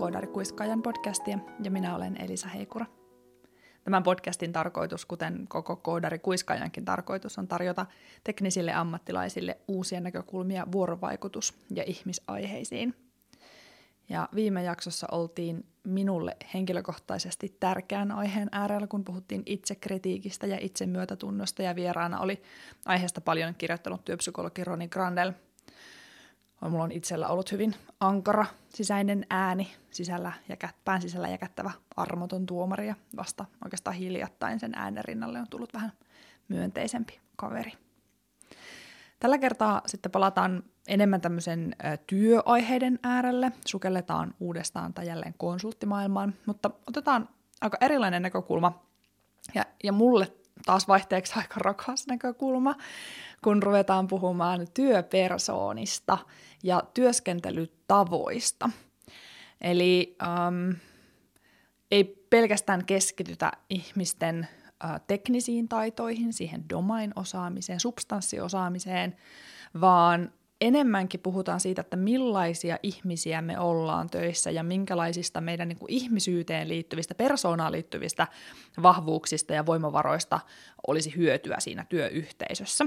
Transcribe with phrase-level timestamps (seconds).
[0.00, 2.86] Koodarikuiskaajan podcastia ja minä olen Elisa Heikura.
[3.84, 7.86] Tämän podcastin tarkoitus, kuten koko Koodarikuiskaajankin tarkoitus, on tarjota
[8.24, 12.94] teknisille ammattilaisille uusia näkökulmia vuorovaikutus- ja ihmisaiheisiin.
[14.08, 21.76] Ja viime jaksossa oltiin minulle henkilökohtaisesti tärkeän aiheen äärellä, kun puhuttiin itsekritiikistä ja itsemyötätunnosta, ja
[21.76, 22.42] vieraana oli
[22.84, 25.32] aiheesta paljon kirjoittanut työpsykologi Roni Grandel–
[26.68, 32.86] Mulla on itsellä ollut hyvin ankara sisäinen ääni sisällä ja pään sisällä jäkättävä armoton tuomari
[32.86, 35.92] ja vasta oikeastaan hiljattain sen äänen rinnalle on tullut vähän
[36.48, 37.72] myönteisempi kaveri.
[39.20, 47.28] Tällä kertaa sitten palataan enemmän tämmöisen työaiheiden äärelle, sukelletaan uudestaan tai jälleen konsulttimaailmaan, mutta otetaan
[47.60, 48.82] aika erilainen näkökulma
[49.54, 50.32] ja, ja mulle
[50.66, 52.74] taas vaihteeksi aika rakas näkökulma,
[53.44, 56.18] kun ruvetaan puhumaan työpersoonista
[56.62, 58.70] ja työskentelytavoista.
[59.60, 60.70] Eli ähm,
[61.90, 64.48] ei pelkästään keskitytä ihmisten
[64.84, 69.16] äh, teknisiin taitoihin, siihen domain-osaamiseen, substanssiosaamiseen,
[69.80, 75.92] vaan enemmänkin puhutaan siitä, että millaisia ihmisiä me ollaan töissä ja minkälaisista meidän niin kuin
[75.92, 78.26] ihmisyyteen liittyvistä, persoonaan liittyvistä
[78.82, 80.40] vahvuuksista ja voimavaroista
[80.86, 82.86] olisi hyötyä siinä työyhteisössä.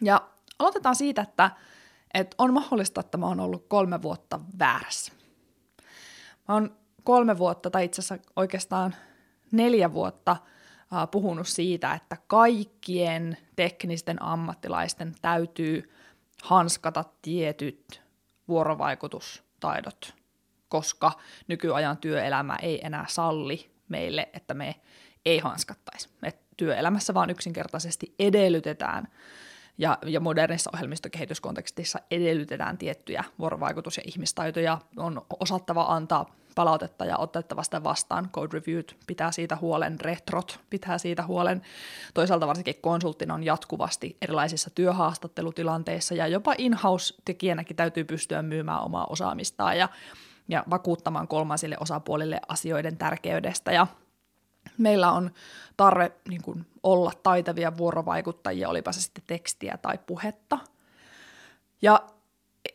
[0.00, 0.28] Ja
[0.58, 1.50] aloitetaan siitä, että,
[2.14, 5.12] että on mahdollista, että mä oon ollut kolme vuotta väärässä.
[6.48, 8.94] Mä oon kolme vuotta, tai itse asiassa oikeastaan
[9.52, 10.36] neljä vuotta
[11.10, 15.92] puhunut siitä, että kaikkien teknisten ammattilaisten täytyy
[16.42, 18.02] hanskata tietyt
[18.48, 20.14] vuorovaikutustaidot,
[20.68, 21.12] koska
[21.48, 24.74] nykyajan työelämä ei enää salli meille, että me
[25.24, 26.08] ei hanskattaisi.
[26.22, 29.08] Me työelämässä vaan yksinkertaisesti edellytetään
[29.78, 37.62] ja, ja modernissa ohjelmistokehityskontekstissa edellytetään tiettyjä vuorovaikutus- ja ihmistaitoja, on osattava antaa palautetta ja otettava
[37.62, 38.30] sitä vastaan.
[38.32, 41.62] Code reviewt pitää siitä huolen, retrot pitää siitä huolen.
[42.14, 49.78] Toisaalta varsinkin konsulttina on jatkuvasti erilaisissa työhaastattelutilanteissa ja jopa in-house-tekijänäkin täytyy pystyä myymään omaa osaamistaan
[49.78, 49.88] ja,
[50.48, 53.86] ja vakuuttamaan kolmansille osapuolille asioiden tärkeydestä ja
[54.78, 55.30] meillä on
[55.76, 60.58] tarve niin kuin, olla taitavia vuorovaikuttajia, olipa se sitten tekstiä tai puhetta.
[61.82, 62.00] Ja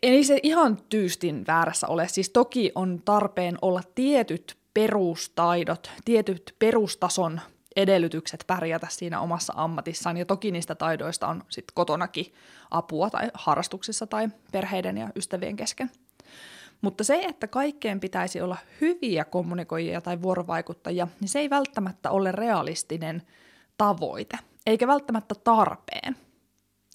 [0.02, 2.08] ei se ihan tyystin väärässä ole.
[2.08, 7.42] Siis toki on tarpeen olla tietyt perustaidot, tietyt perustason
[7.75, 12.34] edellytykset pärjätä siinä omassa ammatissaan, ja toki niistä taidoista on sitten kotonakin
[12.72, 15.92] apua tai harrastuksissa tai perheiden ja ystävien kesken.
[16.81, 22.31] Mutta se, että kaikkeen pitäisi olla hyviä kommunikoijia tai vuorovaikuttajia, niin se ei välttämättä ole
[22.31, 23.22] realistinen
[23.78, 26.16] tavoite, eikä välttämättä tarpeen.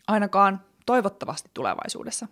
[0.07, 2.29] Ainakaan toivottavasti tulevaisuudessa.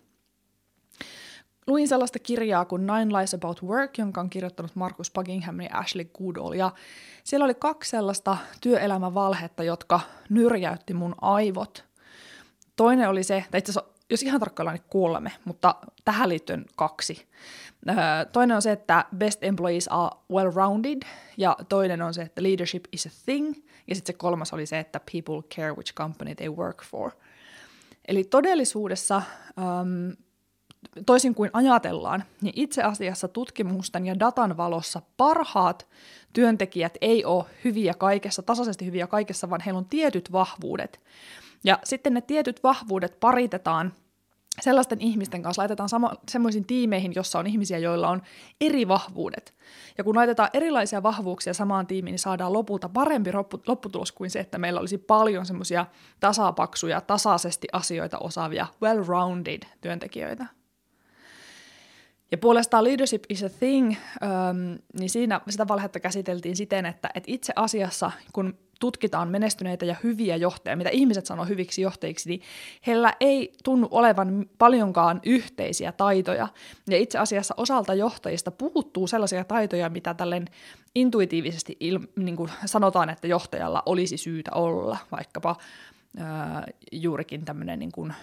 [1.66, 6.04] Luin sellaista kirjaa kuin Nine Lies About Work, jonka on kirjoittanut Markus Buckingham ja Ashley
[6.04, 6.53] Goodall.
[6.53, 6.72] Ja
[7.25, 11.84] siellä oli kaksi sellaista työelämän valhetta, jotka nyrjäytti mun aivot.
[12.76, 17.26] Toinen oli se, tai itse asiassa jos ihan tarkkaan niin kolme, mutta tähän liittyen kaksi.
[18.32, 23.06] Toinen on se, että best employees are well-rounded, ja toinen on se, että leadership is
[23.06, 23.54] a thing,
[23.87, 27.10] ja sitten se kolmas oli se, että people care which company they work for.
[28.09, 29.22] Eli todellisuudessa,
[31.06, 35.86] toisin kuin ajatellaan, niin itse asiassa tutkimusten ja datan valossa parhaat
[36.32, 41.00] työntekijät ei ole hyviä kaikessa, tasaisesti hyviä kaikessa, vaan heillä on tietyt vahvuudet.
[41.64, 43.92] Ja sitten ne tietyt vahvuudet paritetaan
[44.60, 48.22] sellaisten ihmisten kanssa, laitetaan sama, semmoisiin tiimeihin, jossa on ihmisiä, joilla on
[48.60, 49.54] eri vahvuudet.
[49.98, 53.30] Ja kun laitetaan erilaisia vahvuuksia samaan tiimiin, niin saadaan lopulta parempi
[53.66, 55.86] lopputulos kuin se, että meillä olisi paljon semmoisia
[56.20, 60.59] tasapaksuja, tasaisesti asioita osaavia, well-rounded työntekijöitä.
[62.30, 67.32] Ja puolestaan Leadership is a Thing, ähm, niin siinä sitä valhetta käsiteltiin siten, että, että
[67.32, 72.43] itse asiassa kun tutkitaan menestyneitä ja hyviä johtajia, mitä ihmiset sanoo hyviksi johtajiksi, niin
[72.87, 76.49] heillä ei tunnu olevan paljonkaan yhteisiä taitoja.
[76.88, 80.44] Ja itse asiassa osalta johtajista puuttuu sellaisia taitoja, mitä tälleen
[80.94, 85.56] intuitiivisesti il, niin kuin sanotaan, että johtajalla olisi syytä olla, vaikkapa
[86.19, 88.14] ää, juurikin tämmöinen niin kuin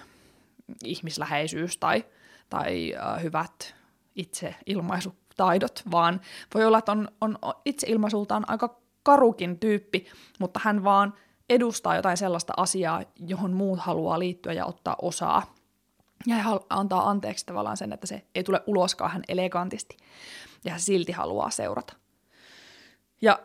[0.83, 2.05] ihmisläheisyys tai,
[2.49, 3.76] tai ää, hyvät
[4.17, 6.21] itseilmaisutaidot, vaan
[6.53, 10.07] voi olla, että on, on itseilmaisultaan aika karukin tyyppi,
[10.39, 11.13] mutta hän vaan
[11.49, 15.53] edustaa jotain sellaista asiaa, johon muut haluaa liittyä ja ottaa osaa.
[16.25, 19.97] Ja hän antaa anteeksi tavallaan sen, että se ei tule uloskaan hän elegantisti.
[20.65, 21.93] Ja hän silti haluaa seurata.
[23.21, 23.39] Ja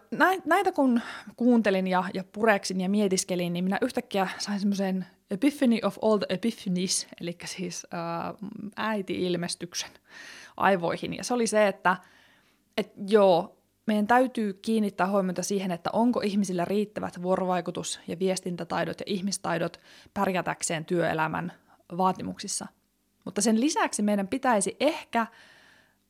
[0.45, 1.01] näitä kun
[1.37, 6.27] kuuntelin ja, ja pureksin ja mietiskelin, niin minä yhtäkkiä sain semmoisen epiphany of all the
[6.29, 8.35] epiphanies, eli siis ää,
[8.77, 9.91] äiti-ilmestyksen
[10.63, 11.17] aivoihin.
[11.17, 11.97] Ja se oli se, että
[12.77, 13.57] et joo,
[13.87, 19.81] meidän täytyy kiinnittää huomiota siihen, että onko ihmisillä riittävät vuorovaikutus- ja viestintätaidot ja ihmistaidot
[20.15, 21.53] pärjätäkseen työelämän
[21.97, 22.67] vaatimuksissa.
[23.25, 25.27] Mutta sen lisäksi meidän pitäisi ehkä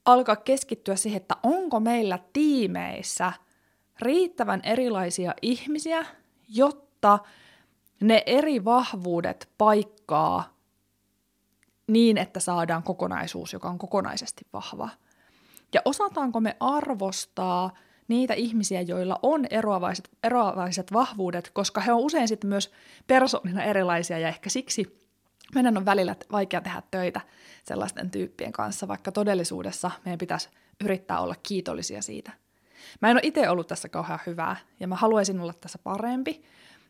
[0.05, 3.33] alkaa keskittyä siihen, että onko meillä tiimeissä
[4.01, 6.07] riittävän erilaisia ihmisiä,
[6.49, 7.19] jotta
[8.01, 10.62] ne eri vahvuudet paikkaa
[11.87, 14.89] niin, että saadaan kokonaisuus, joka on kokonaisesti vahva.
[15.75, 17.71] Ja osataanko me arvostaa
[18.09, 22.73] niitä ihmisiä, joilla on eroavaiset, eroavaiset vahvuudet, koska he on usein sitten myös
[23.07, 25.03] persoonina erilaisia ja ehkä siksi
[25.55, 27.21] meidän on välillä vaikea tehdä töitä
[27.65, 30.49] sellaisten tyyppien kanssa, vaikka todellisuudessa meidän pitäisi
[30.85, 32.33] yrittää olla kiitollisia siitä.
[33.01, 36.43] Mä en ole itse ollut tässä kauhean hyvää ja mä haluaisin olla tässä parempi.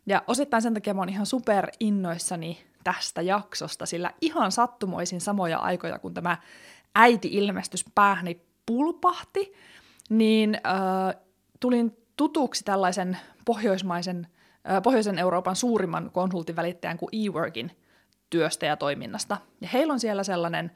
[0.06, 5.58] Ja osittain sen takia mä oon ihan super innoissani tästä jaksosta, sillä ihan sattumoisin samoja
[5.58, 6.36] aikoja, kun tämä
[6.94, 9.52] äiti-ilmestys päähni pulpahti,
[10.08, 11.22] niin äh,
[11.60, 14.26] tulin tutuksi tällaisen pohjoismaisen,
[14.70, 17.76] äh, pohjoisen Euroopan suurimman konsultin välittäjän kuin eWorkin
[18.30, 19.36] työstä ja toiminnasta.
[19.60, 20.70] Ja heillä on siellä sellainen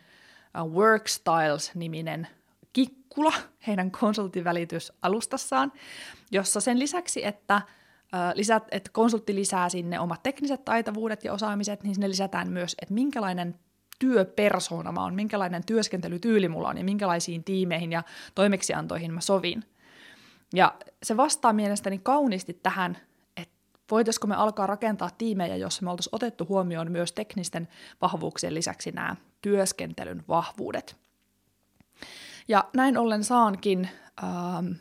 [0.61, 2.27] uh, Workstyles-niminen
[2.73, 3.33] kikkula
[3.67, 5.73] heidän konsulttivälitysalustassaan,
[6.31, 7.63] jossa sen lisäksi, että
[8.35, 12.95] lisät, että konsultti lisää sinne omat tekniset taitavuudet ja osaamiset, niin sinne lisätään myös, että
[12.95, 13.55] minkälainen
[13.99, 18.03] työpersona mä oon, minkälainen työskentelytyyli mulla on ja minkälaisiin tiimeihin ja
[18.35, 19.65] toimeksiantoihin mä sovin.
[20.55, 22.99] Ja se vastaa mielestäni kauniisti tähän,
[23.37, 23.55] että
[23.91, 27.69] voitaisiko me alkaa rakentaa tiimejä, jossa me oltaisiin otettu huomioon myös teknisten
[28.01, 30.97] vahvuuksien lisäksi nämä työskentelyn vahvuudet.
[32.49, 33.89] Ja näin ollen saankin
[34.25, 34.73] ähm,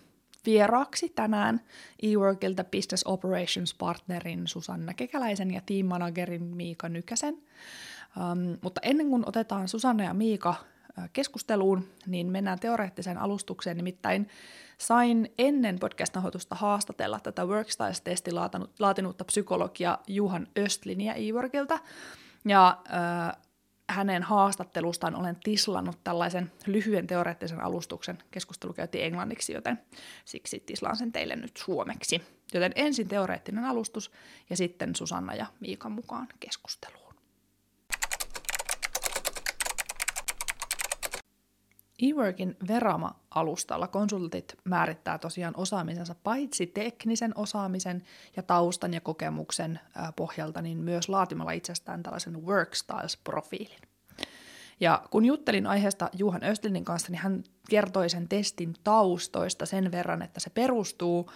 [0.45, 1.62] vieraaksi tänään
[2.03, 7.33] eWorkilta Business Operations Partnerin Susanna Kekäläisen ja team managerin Miika Nykäsen.
[7.33, 10.56] Um, mutta ennen kuin otetaan Susanna ja Miika
[11.13, 13.77] keskusteluun, niin mennään teoreettiseen alustukseen.
[13.77, 14.30] Nimittäin
[14.77, 18.31] sain ennen podcast-nauhoitusta haastatella tätä Workstyles-testi
[18.80, 21.80] laatinutta psykologia Juhan Östlinia eWorkilta.
[22.45, 23.38] Ja äh,
[23.89, 28.17] hänen haastattelustaan olen tislannut tällaisen lyhyen teoreettisen alustuksen.
[28.31, 29.79] Keskustelu käytiin englanniksi, joten
[30.25, 32.21] siksi tislaan sen teille nyt suomeksi.
[32.53, 34.11] Joten ensin teoreettinen alustus
[34.49, 37.05] ja sitten Susanna ja Miika mukaan keskusteluun.
[42.01, 48.03] eWorkin Verama-alustalla konsultit määrittää tosiaan osaamisensa paitsi teknisen osaamisen
[48.36, 49.80] ja taustan ja kokemuksen
[50.15, 53.81] pohjalta, niin myös laatimalla itsestään tällaisen Workstyles-profiilin.
[54.80, 60.21] Ja kun juttelin aiheesta Juhan Östlinin kanssa, niin hän kertoi sen testin taustoista sen verran,
[60.21, 61.31] että se perustuu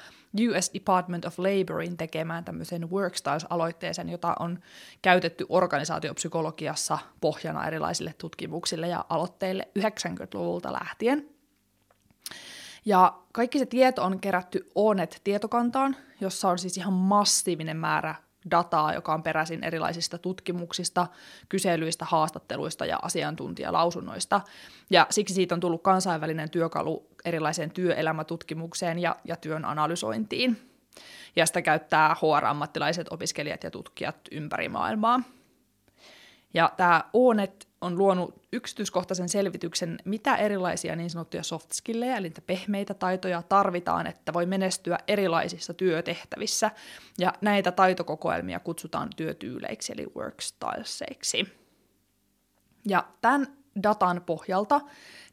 [0.50, 4.60] US Department of Laborin tekemään tämmöisen Workstyles-aloitteeseen, jota on
[5.02, 11.30] käytetty organisaatiopsykologiassa pohjana erilaisille tutkimuksille ja aloitteille 90-luvulta lähtien.
[12.86, 18.16] Ja kaikki se tieto on kerätty ONET-tietokantaan, jossa on siis ihan massiivinen määrä
[18.52, 21.08] dataa, joka on peräisin erilaisista tutkimuksista,
[21.50, 24.42] kyselyistä, haastatteluista ja asiantuntijalausunnoista.
[24.90, 30.70] Ja siksi siitä on tullut kansainvälinen työkalu erilaiseen työelämätutkimukseen ja, ja työn analysointiin.
[31.36, 35.22] Ja sitä käyttää HR-ammattilaiset, opiskelijat ja tutkijat ympäri maailmaa.
[36.54, 42.94] Ja tämä ONET on luonut yksityiskohtaisen selvityksen, mitä erilaisia niin sanottuja soft skillejä, eli pehmeitä
[42.94, 46.72] taitoja tarvitaan, että voi menestyä erilaisissa työtehtävissä.
[47.18, 51.48] Ja näitä taitokokoelmia kutsutaan työtyyleiksi, eli workstyleseiksi.
[52.88, 53.48] Ja tämän
[53.84, 54.82] datan pohjalta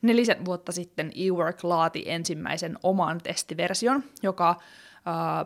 [0.02, 4.60] nelisen vuotta sitten eWork laati ensimmäisen oman testiversion, joka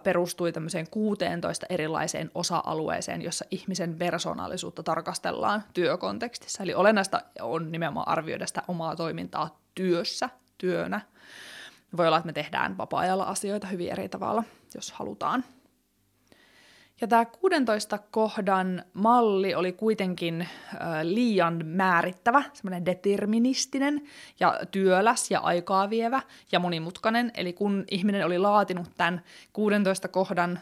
[0.03, 6.63] perustui tämmöiseen 16 erilaiseen osa-alueeseen, jossa ihmisen persoonallisuutta tarkastellaan työkontekstissa.
[6.63, 11.01] Eli olennaista on nimenomaan arvioida sitä omaa toimintaa työssä, työnä.
[11.97, 15.45] Voi olla, että me tehdään vapaa-ajalla asioita hyvin eri tavalla, jos halutaan.
[17.01, 20.49] Ja tämä 16 kohdan malli oli kuitenkin
[21.03, 24.03] liian määrittävä, semmoinen deterministinen
[24.41, 27.31] ja työläs ja aikaa vievä ja monimutkainen.
[27.35, 30.61] Eli kun ihminen oli laatinut tämän 16 kohdan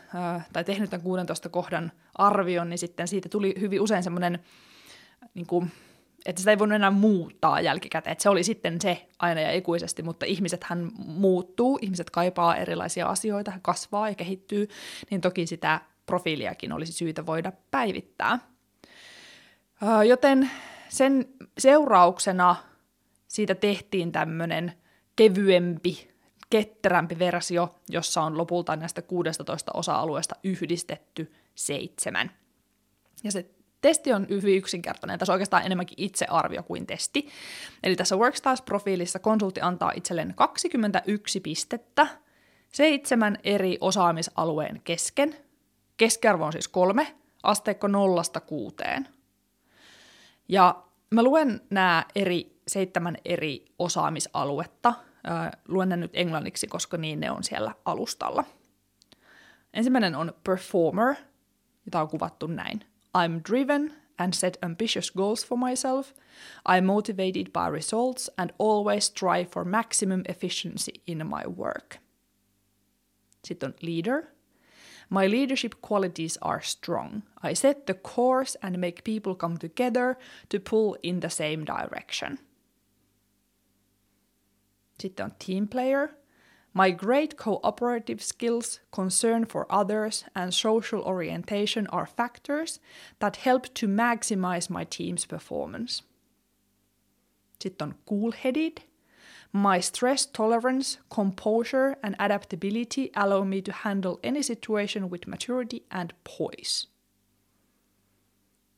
[0.52, 4.38] tai tehnyt tämän 16 kohdan arvion, niin sitten siitä tuli hyvin usein semmoinen,
[5.34, 5.70] niin kuin,
[6.26, 8.12] että sitä ei voinut enää muuttaa jälkikäteen.
[8.12, 13.06] Että se oli sitten se aina ja ikuisesti, mutta ihmiset hän muuttuu, ihmiset kaipaa erilaisia
[13.06, 14.68] asioita, kasvaa ja kehittyy,
[15.10, 18.38] niin toki sitä profiiliakin olisi syytä voida päivittää.
[20.08, 20.50] Joten
[20.88, 22.56] sen seurauksena
[23.28, 24.72] siitä tehtiin tämmöinen
[25.16, 26.10] kevyempi,
[26.50, 32.30] ketterämpi versio, jossa on lopulta näistä 16 osa-alueesta yhdistetty seitsemän.
[33.24, 33.50] Ja se
[33.80, 37.28] Testi on hyvin yksinkertainen, tässä on oikeastaan enemmänkin itsearvio kuin testi.
[37.82, 42.06] Eli tässä Workstars-profiilissa konsultti antaa itselleen 21 pistettä
[42.72, 45.36] seitsemän eri osaamisalueen kesken.
[45.98, 49.08] Keskiarvo on siis kolme, asteikko nollasta kuuteen.
[50.48, 54.94] Ja mä luen nämä eri, seitsemän eri osaamisaluetta.
[55.68, 58.44] luen ne nyt englanniksi, koska niin ne on siellä alustalla.
[59.74, 61.14] Ensimmäinen on performer,
[61.86, 62.84] jota on kuvattu näin.
[63.18, 66.12] I'm driven and set ambitious goals for myself.
[66.68, 71.96] I'm motivated by results and always strive for maximum efficiency in my work.
[73.44, 74.22] Sitten on leader–
[75.10, 77.22] My leadership qualities are strong.
[77.42, 80.18] I set the course and make people come together
[80.50, 82.38] to pull in the same direction.
[84.98, 86.10] Sitten on team player.
[86.74, 92.78] My great cooperative skills, concern for others, and social orientation are factors
[93.18, 96.02] that help to maximize my team's performance.
[97.58, 98.82] Sitten on cool-headed.
[99.52, 106.12] My stress tolerance, composure, and adaptability allow me to handle any situation with maturity and
[106.22, 106.86] poise.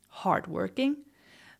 [0.09, 0.97] Hardworking.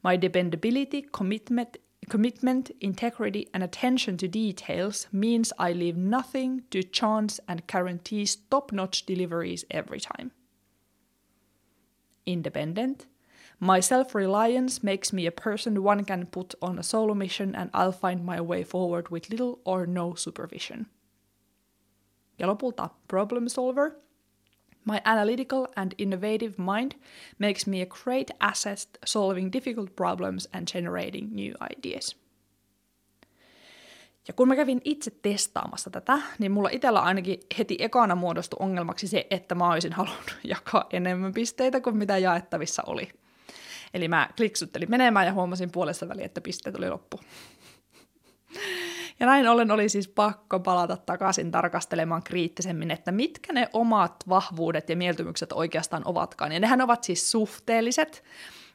[0.03, 7.41] My dependability, commitment, commitment, integrity, and attention to details means I leave nothing to chance
[7.49, 10.31] and guarantees top notch deliveries every time.
[12.27, 13.07] Independent.
[13.63, 17.71] My self reliance makes me a person one can put on a solo mission, and
[17.75, 20.87] I'll find my way forward with little or no supervision.
[22.39, 23.91] Ja lopulta problem solver.
[24.85, 26.93] My analytical and innovative mind
[27.39, 32.17] makes me a great asset solving difficult problems and generating new ideas.
[34.29, 39.09] Ja kun mä kävin itse testaamassa tätä, niin mulla itsellä ainakin heti ekana muodostui ongelmaksi
[39.09, 43.20] se, että mä olisin halunnut jakaa enemmän pisteitä kuin mitä jaettavissa oli.
[43.95, 47.21] Eli mä kliksuttelin menemään ja huomasin puolessa väliin, että pisteet oli loppu.
[49.21, 54.89] Ja näin ollen oli siis pakko palata takaisin tarkastelemaan kriittisemmin, että mitkä ne omat vahvuudet
[54.89, 56.53] ja mieltymykset oikeastaan ovatkaan.
[56.53, 58.25] Ja nehän ovat siis suhteelliset,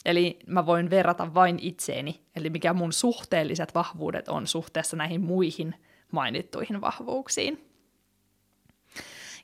[0.05, 5.75] eli mä voin verrata vain itseeni, eli mikä mun suhteelliset vahvuudet on suhteessa näihin muihin
[6.11, 7.69] mainittuihin vahvuuksiin.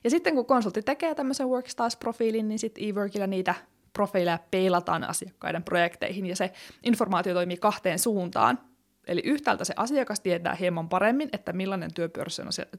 [0.04, 3.54] Ja sitten kun konsultti tekee tämmöisen Workstars-profiilin, niin sitten eWorkilla niitä
[3.92, 8.58] profiileja peilataan asiakkaiden projekteihin, ja se informaatio toimii kahteen suuntaan.
[9.06, 11.90] Eli yhtäältä se asiakas tietää hieman paremmin, että millainen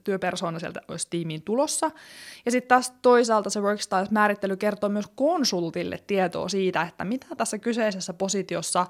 [0.04, 1.92] työpersona, sieltä olisi tiimiin tulossa.
[2.46, 8.14] Ja sitten taas toisaalta se Workstyle-määrittely kertoo myös konsultille tietoa siitä, että mitä tässä kyseisessä
[8.14, 8.86] positiossa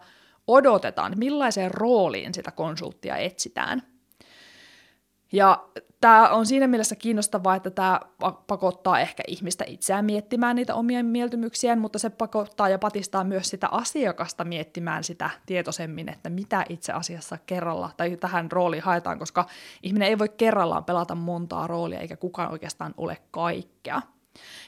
[0.48, 3.93] odotetaan, millaiseen rooliin sitä konsulttia etsitään.
[5.34, 5.68] Ja
[6.02, 8.00] tämä on siinä mielessä kiinnostavaa, että tämä
[8.48, 13.68] pakottaa ehkä ihmistä itseään miettimään niitä omia mieltymyksiään, mutta se pakottaa ja patistaa myös sitä
[13.72, 19.46] asiakasta miettimään sitä tietoisemmin, että mitä itse asiassa kerralla tai tähän rooliin haetaan, koska
[19.84, 24.02] ihminen ei voi kerrallaan pelata montaa roolia eikä kukaan oikeastaan ole kaikkea.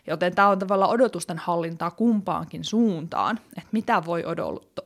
[0.08, 4.24] Joten tämä on tavallaan odotusten hallintaa kumpaankin suuntaan, että mitä voi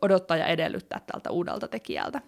[0.01, 2.21] odottaa ja edellyttää tältä uudelta tekijältä.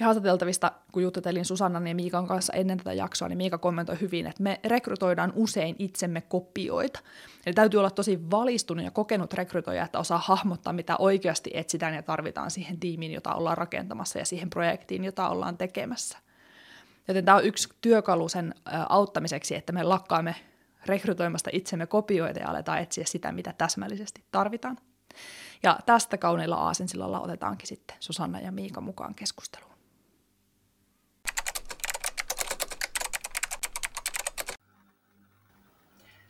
[0.00, 4.26] Ja haastateltavista, kun juttelin Susannan ja Miikan kanssa ennen tätä jaksoa, niin Miika kommentoi hyvin,
[4.26, 7.00] että me rekrytoidaan usein itsemme kopioita.
[7.46, 12.02] Eli täytyy olla tosi valistunut ja kokenut rekrytoija, että osaa hahmottaa, mitä oikeasti etsitään ja
[12.02, 16.18] tarvitaan siihen tiimiin, jota ollaan rakentamassa ja siihen projektiin, jota ollaan tekemässä.
[17.08, 18.54] Joten tämä on yksi työkalu sen
[18.88, 20.34] auttamiseksi, että me lakkaamme
[20.86, 24.78] rekrytoimasta itsemme kopioita ja aletaan etsiä sitä, mitä täsmällisesti tarvitaan.
[25.62, 29.75] Ja tästä kauniilla aasinsillalla otetaankin sitten Susanna ja Miika mukaan keskusteluun.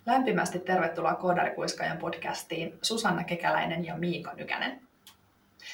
[0.06, 4.80] Lämpimästi tervetuloa Koodarikuiskajan podcastiin Susanna Kekäläinen ja Miika Nykänen.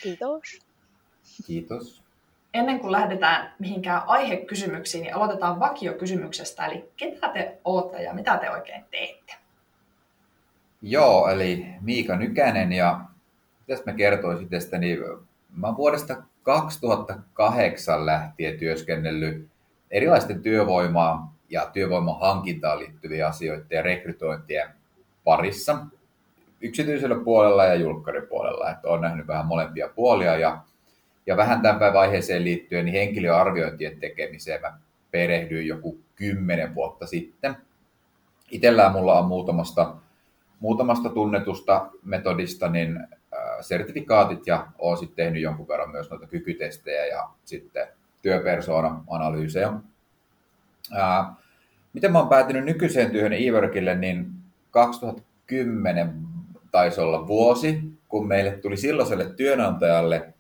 [0.03, 0.43] Kiitos.
[1.47, 2.03] Kiitos.
[2.55, 6.67] Ennen kuin lähdetään mihinkään aihekysymyksiin, niin aloitetaan vakiokysymyksestä.
[6.67, 9.35] Eli ketä te olette ja mitä te oikein teette?
[10.83, 13.01] Joo, eli Miika Nykänen ja
[13.61, 14.99] mitäs mä kertoisin tästä, niin
[15.57, 19.49] mä oon vuodesta 2008 lähtien työskennellyt
[19.91, 24.69] erilaisten työvoimaa ja työvoiman hankintaan liittyviä asioita ja rekrytointien
[25.25, 25.87] parissa
[26.61, 28.71] yksityisellä puolella ja julkkaripuolella.
[28.71, 30.63] Että olen nähnyt vähän molempia puolia ja,
[31.27, 34.79] ja vähän tämän päivän vaiheeseen liittyen niin henkilöarviointien tekemiseen mä
[35.11, 37.57] perehdyin joku kymmenen vuotta sitten.
[38.51, 39.95] Itellään mulla on muutamasta,
[40.61, 43.07] muutamasta tunnetusta metodista niin äh,
[43.61, 47.89] sertifikaatit ja olen sitten tehnyt jonkun verran myös noita kykytestejä ja sitten
[48.23, 49.73] työpersona-analyysejä.
[50.93, 51.35] Ää,
[51.93, 54.31] miten mä oon päätynyt nykyiseen työhön eWorkille, niin
[54.71, 56.15] 2010
[56.71, 60.35] taisi olla vuosi, kun meille tuli silloiselle työnantajalle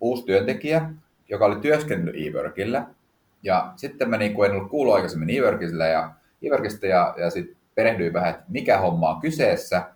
[0.00, 0.90] uusi työntekijä,
[1.28, 2.86] joka oli työskennellyt e
[3.42, 5.32] Ja sitten mä niin kuin en ollut kuullut aikaisemmin e
[5.92, 6.10] ja,
[6.42, 9.90] e ja, ja sitten perehdyin vähän, että mikä homma on kyseessä.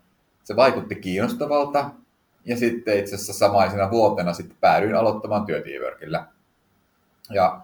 [0.44, 1.90] Se vaikutti kiinnostavalta.
[2.44, 5.70] Ja sitten itse asiassa samaisena vuotena sitten päädyin aloittamaan työt e
[7.30, 7.60] Ja,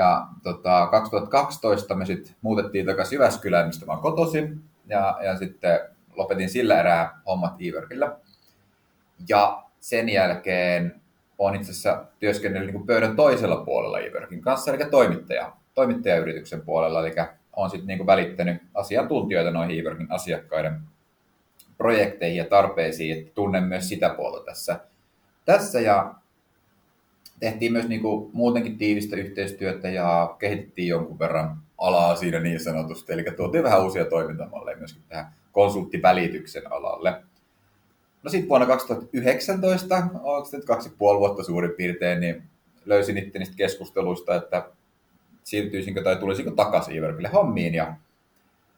[0.00, 4.60] ja tota, 2012 me sitten muutettiin takaisin Jyväskylään, mistä mä kotoisin.
[4.86, 5.80] Ja, ja sitten
[6.16, 8.06] lopetin sillä erää hommat e
[9.28, 11.00] Ja sen jälkeen
[11.38, 17.14] olen itse asiassa työskennellyt niin pöydän toisella puolella e kanssa, eli toimittaja, toimittajayrityksen puolella, eli
[17.56, 20.80] olen sitten niin välittänyt asiantuntijoita noihin e asiakkaiden
[21.78, 24.80] projekteihin ja tarpeisiin, että tunnen myös sitä puolta tässä.
[25.44, 26.14] tässä ja
[27.40, 33.12] tehtiin myös niin kuin muutenkin tiivistä yhteistyötä ja kehitettiin jonkun verran alaa siinä niin sanotusti,
[33.12, 37.22] eli tuotiin vähän uusia toimintamalleja myöskin tähän konsulttivälityksen alalle.
[38.22, 42.42] No sitten vuonna 2019, onko nyt kaksi ja puoli vuotta suurin piirtein, niin
[42.86, 44.68] löysin itse niistä keskusteluista, että
[45.44, 47.74] siirtyisinkö tai tulisinko takaisin Iverkille hommiin.
[47.74, 47.94] Ja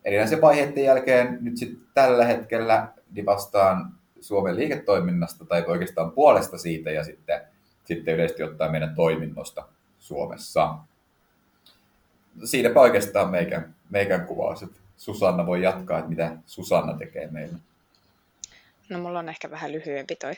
[0.05, 2.89] erinäisen vaiheiden jälkeen nyt sitten tällä hetkellä
[3.27, 7.41] vastaan Suomen liiketoiminnasta tai oikeastaan puolesta siitä ja sitten,
[7.85, 10.75] sitten yleisesti ottaa meidän toiminnosta Suomessa.
[12.45, 14.65] Siinäpä oikeastaan meikän, meikän kuvaus.
[14.97, 17.59] Susanna voi jatkaa, että mitä Susanna tekee meille.
[18.89, 20.33] No mulla on ehkä vähän lyhyempi toi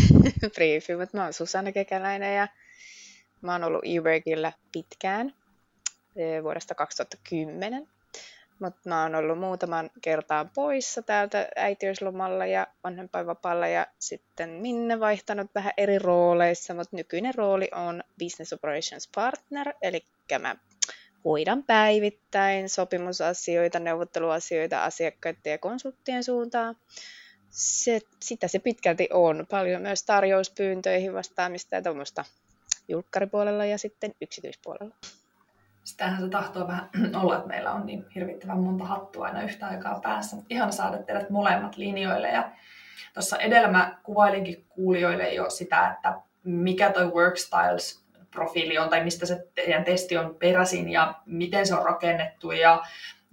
[0.54, 2.48] briefi, mutta mä oon Susanna Kekäläinen ja
[3.40, 5.34] mä oon ollut e pitkään
[6.42, 7.88] vuodesta 2010.
[8.58, 15.50] Mutta mä oon ollut muutaman kertaan poissa täältä äitiyslomalla ja vanhempainvapaalla ja sitten Minne vaihtanut
[15.54, 20.04] vähän eri rooleissa, mutta nykyinen rooli on Business Operations Partner, eli
[20.38, 20.56] mä
[21.24, 26.76] hoidan päivittäin sopimusasioita, neuvotteluasioita asiakkaiden ja konsulttien suuntaan
[27.50, 29.46] se, sitä se pitkälti on.
[29.50, 32.24] Paljon myös tarjouspyyntöihin vastaamista ja tuommoista
[32.88, 34.94] julkkaripuolella ja sitten yksityispuolella.
[35.84, 36.90] Sitähän se tahtoo vähän
[37.22, 40.36] olla, että meillä on niin hirvittävän monta hattua aina yhtä aikaa päässä.
[40.50, 42.28] Ihan saada teidät molemmat linjoille.
[42.28, 42.50] Ja
[43.14, 49.26] tuossa edellä mä kuvailinkin kuulijoille jo sitä, että mikä toi Workstyles profiili on tai mistä
[49.26, 52.82] se teidän testi on peräisin ja miten se on rakennettu ja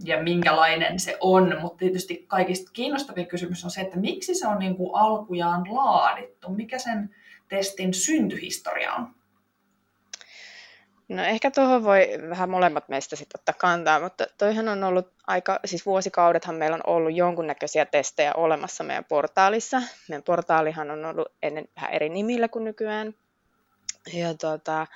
[0.04, 4.60] ja minkälainen se on, mutta tietysti kaikista kiinnostavin kysymys on se, että miksi se on
[4.60, 7.16] niin kuin alkujaan laadittu, mikä sen
[7.48, 9.16] testin syntyhistoria on?
[11.12, 15.60] No ehkä tuohon voi vähän molemmat meistä sitten ottaa kantaa, mutta toihan on ollut aika,
[15.66, 19.82] siis vuosikaudethan meillä on ollut jonkunnäköisiä testejä olemassa meidän portaalissa.
[20.10, 23.14] Meidän portaalihan on ollut ennen vähän eri nimillä kuin nykyään.
[24.14, 24.88] Ja tuota,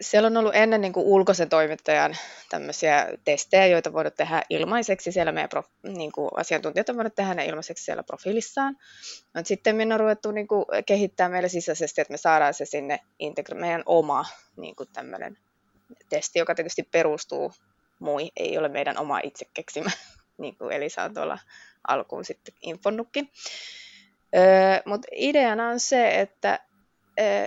[0.00, 2.16] siellä on ollut ennen niin kuin ulkoisen toimittajan
[2.50, 5.12] tämmöisiä testejä, joita voidaan tehdä ilmaiseksi.
[5.12, 8.76] Siellä meidän prof, niin kuin asiantuntijat on voinut tehdä ne ilmaiseksi siellä profiilissaan.
[9.34, 13.00] Mutta sitten me on ruvettu niin kuin, kehittää meille sisäisesti, että me saadaan se sinne
[13.22, 14.24] integra- meidän oma
[14.56, 15.38] niin kuin tämmöinen
[16.08, 17.52] testi, joka tietysti perustuu
[17.98, 19.90] mui, ei ole meidän oma itse keksimä,
[20.38, 21.38] niin kuin Elisa on tuolla
[21.88, 23.30] alkuun sitten infonnutkin.
[24.36, 26.58] Öö, Mutta ideana on se, että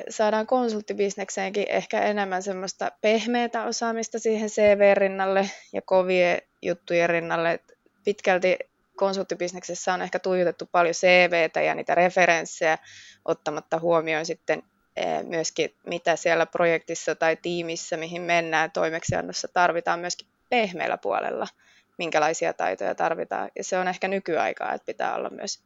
[0.10, 7.60] saadaan konsulttibisnekseenkin ehkä enemmän semmoista pehmeätä osaamista siihen CV-rinnalle ja kovien juttujen rinnalle.
[8.04, 8.58] Pitkälti
[8.96, 12.78] konsulttibisneksessä on ehkä tuijotettu paljon CVtä ja niitä referenssejä
[13.26, 14.64] ottamatta huomioon sitten
[15.24, 21.48] myöskin, mitä siellä projektissa tai tiimissä, mihin mennään toimeksiannossa, tarvitaan myöskin pehmeällä puolella,
[21.98, 23.52] minkälaisia taitoja tarvitaan.
[23.56, 25.64] Ja se on ehkä nykyaikaa, että pitää olla myös,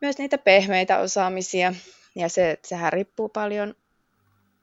[0.00, 1.74] myös niitä pehmeitä osaamisia,
[2.16, 3.74] ja se, sehän riippuu paljon,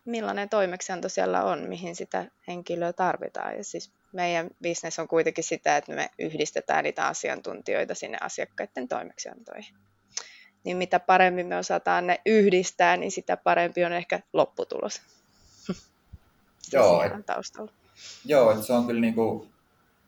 [0.05, 3.57] millainen toimeksianto siellä on, mihin sitä henkilöä tarvitaan.
[3.57, 9.75] Ja siis meidän bisnes on kuitenkin sitä, että me yhdistetään niitä asiantuntijoita sinne asiakkaiden toimeksiantoihin.
[10.63, 15.01] Niin mitä paremmin me osataan ne yhdistää, niin sitä parempi on ehkä lopputulos.
[16.73, 17.71] Joo, et, taustalla.
[18.25, 19.53] Joo, että se on kyllä niin kuin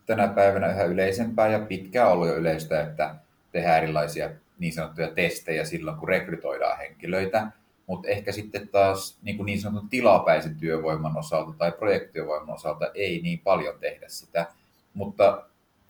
[0.06, 3.16] tänä päivänä yhä yleisempää ja pitkään ollut jo yleistä, että
[3.52, 7.48] tehdään erilaisia niin sanottuja testejä silloin, kun rekrytoidaan henkilöitä,
[7.88, 13.22] mutta ehkä sitten taas niin, kuin niin sanotun tilapäisen työvoiman osalta tai projektityövoiman osalta ei
[13.22, 14.48] niin paljon tehdä sitä.
[14.94, 15.46] Mutta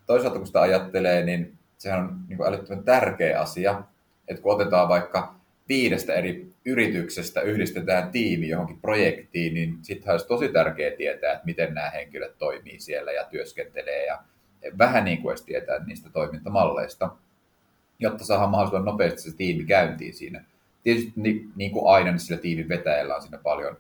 [0.06, 3.84] toisaalta kun sitä ajattelee, niin sehän on niin kuin älyttömän tärkeä asia,
[4.28, 5.36] että kun otetaan vaikka
[5.69, 11.73] viidestä eri yrityksestä yhdistetään tiimi johonkin projektiin, niin sittenhän olisi tosi tärkeää tietää, että miten
[11.73, 14.06] nämä henkilöt toimii siellä ja työskentelee.
[14.06, 14.23] Ja
[14.78, 17.10] vähän niin kuin edes tietää niistä toimintamalleista
[17.99, 20.45] jotta saadaan mahdollisimman nopeasti se tiimi käyntiin siinä.
[20.84, 23.77] Tietysti niin, niin kuin aina, niin sillä tiimin vetäjällä on siinä paljon,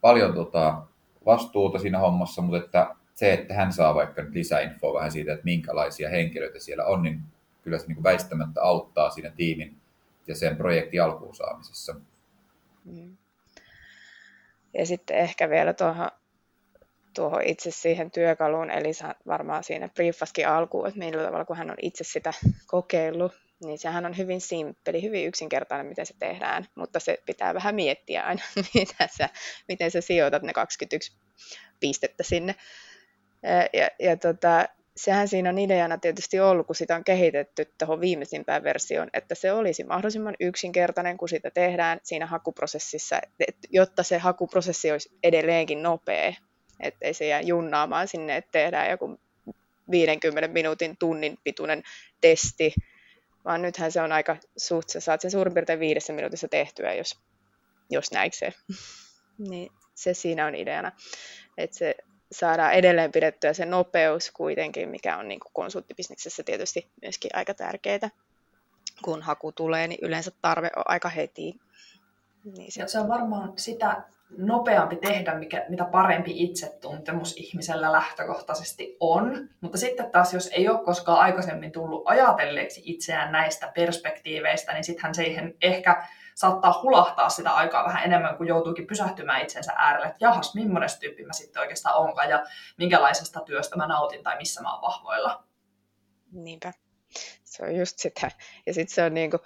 [0.00, 0.82] paljon tota,
[1.26, 5.44] vastuuta siinä hommassa, mutta että se, että hän saa vaikka nyt lisäinfoa vähän siitä, että
[5.44, 7.20] minkälaisia henkilöitä siellä on, niin
[7.62, 9.76] kyllä se niin kuin väistämättä auttaa siinä tiimin
[10.26, 11.94] ja sen projektin alkuun saamisessa.
[12.84, 13.16] Mm.
[14.74, 16.10] Ja sitten ehkä vielä tuohon,
[17.18, 18.90] tuohon itse siihen työkaluun, eli
[19.26, 22.32] varmaan siinä briefaskin alkuun, että millä tavalla kun hän on itse sitä
[22.66, 23.32] kokeillut,
[23.64, 28.22] niin sehän on hyvin simppeli, hyvin yksinkertainen, miten se tehdään, mutta se pitää vähän miettiä
[28.22, 28.42] aina,
[28.74, 29.28] mitä sä,
[29.68, 31.12] miten sä sijoitat ne 21
[31.80, 32.54] pistettä sinne.
[33.42, 38.00] Ja, ja, ja tota, sehän siinä on ideana tietysti ollut, kun sitä on kehitetty tuohon
[38.00, 43.20] viimeisimpään versioon, että se olisi mahdollisimman yksinkertainen, kun sitä tehdään siinä hakuprosessissa,
[43.70, 46.32] jotta se hakuprosessi olisi edelleenkin nopea,
[46.80, 49.20] ettei se jää junnaamaan sinne, että tehdään joku
[49.90, 51.82] 50 minuutin tunnin pituinen
[52.20, 52.74] testi,
[53.44, 57.18] vaan nythän se on aika suht, sä saat sen suurin piirtein viidessä minuutissa tehtyä, jos,
[57.90, 58.52] jos näikseen.
[59.50, 60.92] niin se siinä on ideana,
[61.56, 61.94] että se
[62.32, 68.10] saadaan edelleen pidettyä se nopeus kuitenkin, mikä on niin konsulttibisneksessä tietysti myöskin aika tärkeää.
[69.04, 71.54] Kun haku tulee, niin yleensä tarve on aika heti.
[72.44, 72.88] Niin se...
[72.88, 74.02] se on varmaan sitä
[74.36, 79.48] nopeampi tehdä, mikä, mitä parempi itsetuntemus ihmisellä lähtökohtaisesti on.
[79.60, 85.14] Mutta sitten taas, jos ei ole koskaan aikaisemmin tullut ajatelleeksi itseään näistä perspektiiveistä, niin sittenhän
[85.14, 90.54] siihen ehkä saattaa hulahtaa sitä aikaa vähän enemmän, kun joutuukin pysähtymään itsensä äärelle, että jahas,
[90.54, 92.44] millainen tyyppi mä sitten oikeastaan onkaan ja
[92.76, 95.44] minkälaisesta työstä mä nautin tai missä mä oon vahvoilla.
[96.32, 96.72] Niinpä.
[97.44, 98.30] Se on just sitä.
[98.66, 99.40] Ja sitten se on niin kuin,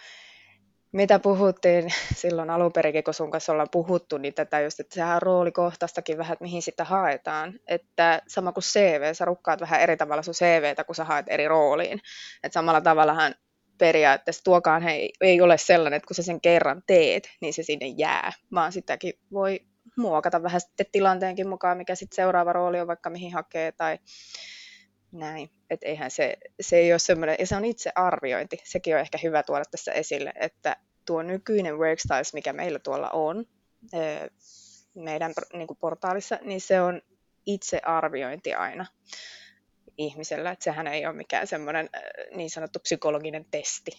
[0.93, 5.17] mitä puhuttiin silloin alun perin, kun sun kanssa ollaan puhuttu, niin tätä just, että sehän
[5.17, 7.55] on roolikohtaistakin vähän, että mihin sitä haetaan.
[7.67, 11.49] Että sama kuin CV, sä rukkaat vähän eri tavalla sun CVtä, kun sä haet eri
[11.49, 12.01] rooliin.
[12.43, 13.35] Että samalla tavallahan
[13.79, 17.87] periaatteessa tuokaan ei, ei ole sellainen, että kun sä sen kerran teet, niin se sinne
[17.87, 19.61] jää, vaan sitäkin voi
[19.97, 23.99] muokata vähän sitten tilanteenkin mukaan, mikä sitten seuraava rooli on vaikka mihin hakee tai
[25.13, 25.51] näin.
[25.71, 29.19] Että eihän se, se ei ole semmoinen, ja se on itse arviointi, sekin on ehkä
[29.23, 33.45] hyvä tuoda tässä esille, että tuo nykyinen workstyles, mikä meillä tuolla on,
[34.95, 37.03] meidän niin kuin portaalissa, niin se on
[37.47, 38.87] itse arviointi aina
[39.99, 41.91] ihmisellä, että sehän ei ole mikään semmoinen
[42.35, 43.91] niin sanottu psykologinen testi,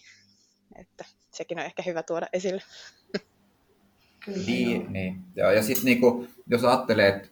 [0.78, 2.62] että sekin on ehkä hyvä tuoda esille.
[4.24, 5.20] Kyllä, niin, niin.
[5.36, 7.28] Ja, ja sitten niinku, jos ajattelee, että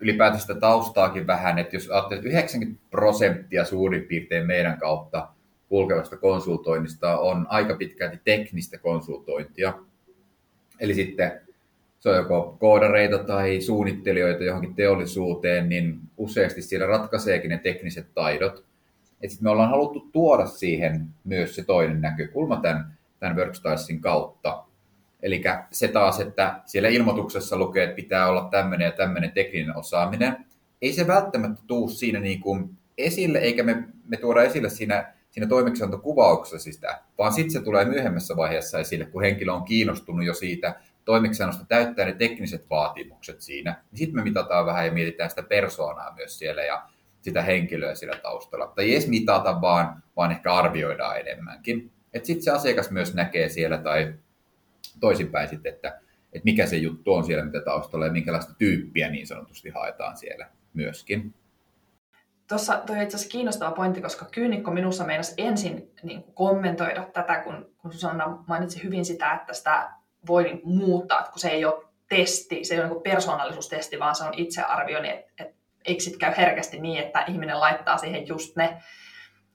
[0.00, 5.28] ylipäätään sitä taustaakin vähän, että jos ajattelee, että 90 prosenttia suurin piirtein meidän kautta
[5.68, 9.74] kulkevasta konsultoinnista on aika pitkälti teknistä konsultointia.
[10.80, 11.40] Eli sitten
[12.00, 18.64] se on joko koodareita tai suunnittelijoita johonkin teollisuuteen, niin useasti siellä ratkaiseekin ne tekniset taidot.
[19.20, 24.64] Et sit me ollaan haluttu tuoda siihen myös se toinen näkökulma tämän, tämän Workstylesin kautta.
[25.24, 30.36] Eli se taas, että siellä ilmoituksessa lukee, että pitää olla tämmöinen ja tämmöinen tekninen osaaminen,
[30.82, 35.46] ei se välttämättä tuu siinä niin kuin esille, eikä me, me tuoda esille siinä, siinä
[35.46, 40.74] toimeksiantokuvauksessa sitä, vaan sitten se tulee myöhemmässä vaiheessa esille, kun henkilö on kiinnostunut jo siitä
[41.04, 46.14] toimeksiannosta täyttää ne tekniset vaatimukset siinä, niin sitten me mitataan vähän ja mietitään sitä persoonaa
[46.14, 46.82] myös siellä ja
[47.20, 48.66] sitä henkilöä siellä taustalla.
[48.66, 51.90] Tai ei edes mitata vaan, vaan ehkä arvioidaan enemmänkin.
[52.12, 54.14] Että sitten se asiakas myös näkee siellä tai
[55.04, 55.88] toisinpäin sitten, että,
[56.32, 60.46] että mikä se juttu on siellä, mitä taustalla ja minkälaista tyyppiä niin sanotusti haetaan siellä
[60.74, 61.34] myöskin.
[62.48, 67.74] Tuossa toi itse asiassa kiinnostava pointti, koska kyynikko minussa meinasi ensin niin kommentoida tätä, kun,
[67.78, 69.90] kun Susanna mainitsi hyvin sitä, että sitä
[70.26, 74.24] voi muuttaa, että kun se ei ole testi, se ei ole niin persoonallisuustesti, vaan se
[74.24, 78.56] on itsearvio, niin että et, eikö sitten käy herkästi niin, että ihminen laittaa siihen just
[78.56, 78.82] ne,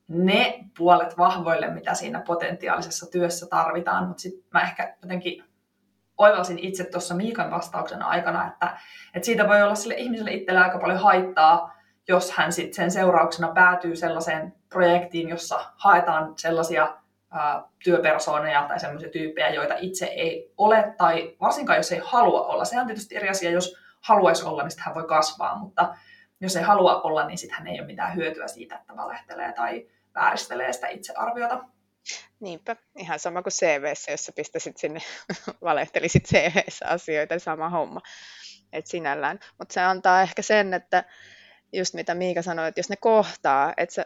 [0.09, 5.43] ne puolet vahvoille, mitä siinä potentiaalisessa työssä tarvitaan, mutta sitten mä ehkä jotenkin
[6.17, 8.77] oivalsin itse tuossa Miikan vastauksen aikana, että,
[9.15, 11.75] että siitä voi olla sille ihmiselle itselle aika paljon haittaa,
[12.07, 16.95] jos hän sitten sen seurauksena päätyy sellaiseen projektiin, jossa haetaan sellaisia
[17.83, 22.65] työpersooneja tai sellaisia tyyppejä, joita itse ei ole, tai varsinkaan jos ei halua olla.
[22.65, 25.95] Se on tietysti eri asia, jos haluaisi olla, niin hän voi kasvaa, mutta
[26.41, 29.87] jos ei halua olla, niin sitten hän ei ole mitään hyötyä siitä, että valehtelee tai
[30.15, 31.63] vääristelee sitä itsearviota.
[32.39, 34.99] Niinpä, ihan sama kuin CVssä, jos sä pistäisit sinne,
[35.61, 38.01] valehtelisit CVssä asioita, sama homma.
[38.73, 39.39] Et sinällään.
[39.57, 41.03] Mutta se antaa ehkä sen, että
[41.73, 44.05] just mitä Miika sanoi, että jos ne kohtaa, että sä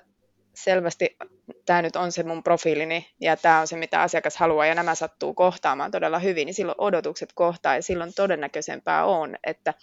[0.55, 1.17] selvästi
[1.65, 4.95] tämä nyt on se mun profiilini ja tämä on se, mitä asiakas haluaa ja nämä
[4.95, 9.73] sattuu kohtaamaan todella hyvin, niin silloin odotukset kohtaa ja silloin todennäköisempää on, että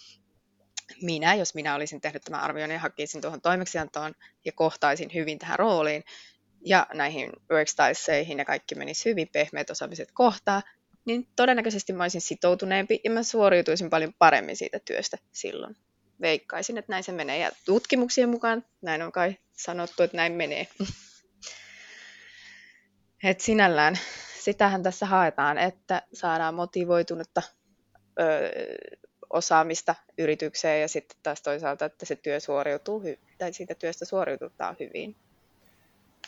[1.03, 5.59] minä, jos minä olisin tehnyt tämän arvioinnin ja hakisin tuohon toimeksiantoon ja kohtaisin hyvin tähän
[5.59, 6.05] rooliin
[6.65, 10.63] ja näihin workstyleseihin ja kaikki menisi hyvin, pehmeät osaamiset kohtaa,
[11.05, 15.77] niin todennäköisesti mä olisin sitoutuneempi ja mä suoriutuisin paljon paremmin siitä työstä silloin
[16.21, 17.39] veikkaisin, että näin se menee.
[17.39, 20.67] Ja tutkimuksien mukaan näin on kai sanottu, että näin menee.
[23.25, 23.99] Et sinällään
[24.41, 27.43] sitähän tässä haetaan, että saadaan motivoitunutta
[29.31, 33.03] osaamista yritykseen ja sitten taas toisaalta, että se työ suoriutuu
[33.39, 35.17] tai siitä työstä suoriututaan hyvin.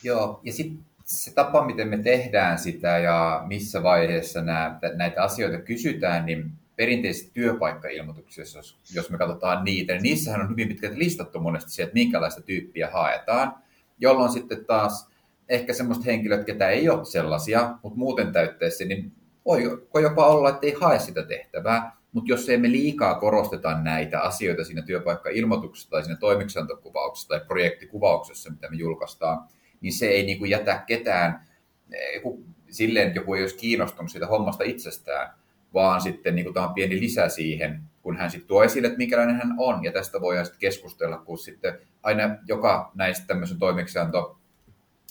[0.02, 5.58] Joo, ja sitten se tapa, miten me tehdään sitä ja missä vaiheessa nää, näitä asioita
[5.58, 11.40] kysytään, niin perinteisissä työpaikkailmoituksissa, jos, jos me katsotaan niitä, niin niissähän on hyvin pitkälti listattu
[11.40, 13.54] monesti se, että minkälaista tyyppiä haetaan,
[13.98, 15.08] jolloin sitten taas
[15.48, 19.12] ehkä semmoiset henkilöt, ketä ei ole sellaisia, mutta muuten täyttäisi, niin
[19.44, 24.64] voi jopa olla, että ei hae sitä tehtävää, mutta jos emme liikaa korosteta näitä asioita
[24.64, 29.48] siinä työpaikka-ilmoituksessa tai siinä toimiksantokuvauksessa tai projektikuvauksessa, mitä me julkaistaan,
[29.80, 31.46] niin se ei niin kuin jätä ketään
[31.92, 32.22] eh,
[32.70, 35.34] silleen, että joku ei olisi kiinnostunut siitä hommasta itsestään,
[35.74, 39.36] vaan sitten niin kuin tämä pieni lisä siihen, kun hän sitten tuo esille, että minkälainen
[39.36, 44.38] hän on, ja tästä voidaan sitten keskustella, kun sitten aina joka näistä tämmöisen toimeksianto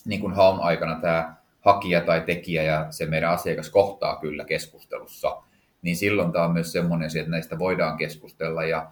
[0.06, 5.44] niin kuin haun aikana tämä hakija tai tekijä ja se meidän asiakas kohtaa kyllä keskustelussa,
[5.82, 8.92] niin silloin tämä on myös semmoinen asia, että näistä voidaan keskustella ja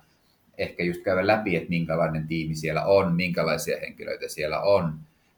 [0.57, 4.93] ehkä just käydä läpi, että minkälainen tiimi siellä on, minkälaisia henkilöitä siellä on.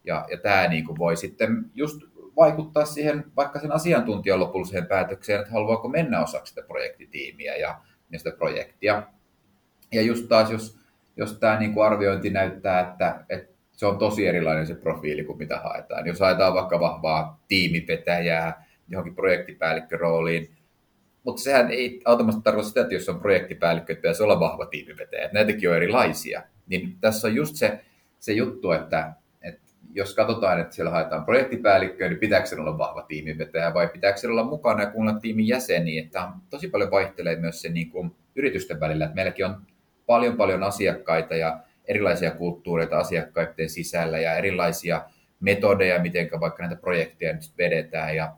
[0.05, 2.01] Ja, ja tämä niin kuin voi sitten just
[2.35, 7.79] vaikuttaa siihen vaikka sen asiantuntijan lopulliseen päätökseen, että haluaako mennä osaksi sitä projektitiimiä ja,
[8.11, 9.03] ja sitä projektia.
[9.91, 10.79] Ja just taas, jos,
[11.17, 15.37] jos tämä niin kuin arviointi näyttää, että, että se on tosi erilainen se profiili kuin
[15.37, 16.07] mitä haetaan.
[16.07, 20.49] Jos haetaan vaikka vahvaa tiimipetäjää johonkin projektipäällikkörooliin,
[21.23, 25.29] mutta sehän ei automaattisesti tarkoita sitä, että jos on projektipäällikkö, että pitäisi olla vahva tiimivetäjä.
[25.34, 26.43] Näitäkin on erilaisia.
[26.67, 27.79] Niin tässä on just se,
[28.19, 29.62] se juttu, että, että
[29.93, 34.31] jos katsotaan, että siellä haetaan projektipäällikköä, niin pitääkö sen olla vahva tiimivetäjä vai pitääkö sen
[34.31, 36.03] olla mukana ja kuunnella tiimin jäseniä.
[36.03, 39.05] Että tosi paljon vaihtelee myös se niin kuin yritysten välillä.
[39.05, 39.62] Että meilläkin on
[40.05, 45.05] paljon paljon asiakkaita ja erilaisia kulttuureita asiakkaiden sisällä ja erilaisia
[45.39, 48.15] metodeja, miten vaikka näitä projekteja nyt vedetään.
[48.15, 48.36] Ja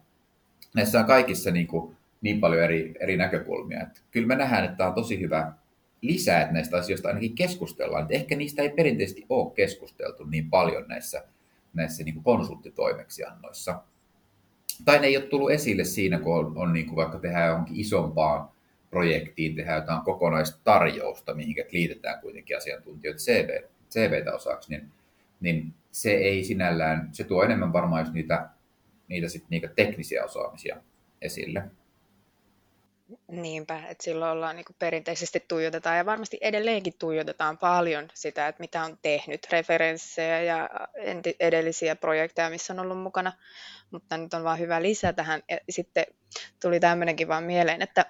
[0.76, 3.82] näissä on kaikissa niin kuin niin paljon eri, eri näkökulmia.
[3.82, 5.54] Että kyllä me nähdään, että tämä on tosi hyvä
[6.02, 8.02] lisää, että näistä asioista ainakin keskustellaan.
[8.02, 11.24] Että ehkä niistä ei perinteisesti ole keskusteltu niin paljon näissä,
[11.74, 13.82] näissä niin kuin konsulttitoimeksiannoissa.
[14.86, 17.80] Tai ne ei ole tullut esille siinä, kun on, on niin kuin vaikka tehdään johonkin
[17.80, 18.50] isompaan
[18.90, 23.50] projektiin, tehdään jotain kokonaistarjousta, mihin liitetään kuitenkin asiantuntijoita CV,
[23.92, 24.92] CVtä osaksi, niin,
[25.42, 28.50] niin se ei sinällään, se tuo enemmän varmaan just niitä,
[29.08, 30.78] niitä, sit, niitä teknisiä osaamisia
[31.22, 31.64] esille.
[33.28, 38.84] Niinpä, että silloin ollaan niin perinteisesti tuijotetaan ja varmasti edelleenkin tuijotetaan paljon sitä, että mitä
[38.84, 40.69] on tehnyt, referenssejä ja
[41.39, 43.34] edellisiä projekteja, missä on ollut mukana,
[43.91, 45.43] mutta nyt on vaan hyvä lisä tähän.
[45.49, 46.06] Ja sitten
[46.62, 48.06] tuli tämmöinenkin vaan mieleen, että,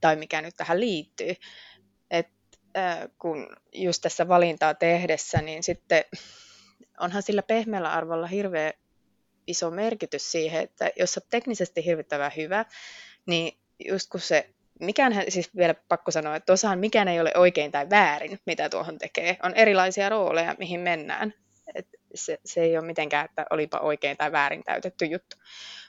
[0.00, 1.34] tai mikä nyt tähän liittyy,
[2.10, 6.04] että kun just tässä valintaa tehdessä, niin sitten
[7.00, 8.72] onhan sillä pehmeällä arvolla hirveä
[9.46, 12.64] iso merkitys siihen, että jos on teknisesti hirvittävän hyvä,
[13.26, 17.72] niin just kun se, mikään, siis vielä pakko sanoa, että tuossahan mikään ei ole oikein
[17.72, 19.36] tai väärin, mitä tuohon tekee.
[19.42, 21.34] On erilaisia rooleja, mihin mennään.
[21.74, 25.36] Et se, se ei ole mitenkään, että olipa oikein tai väärin täytetty juttu.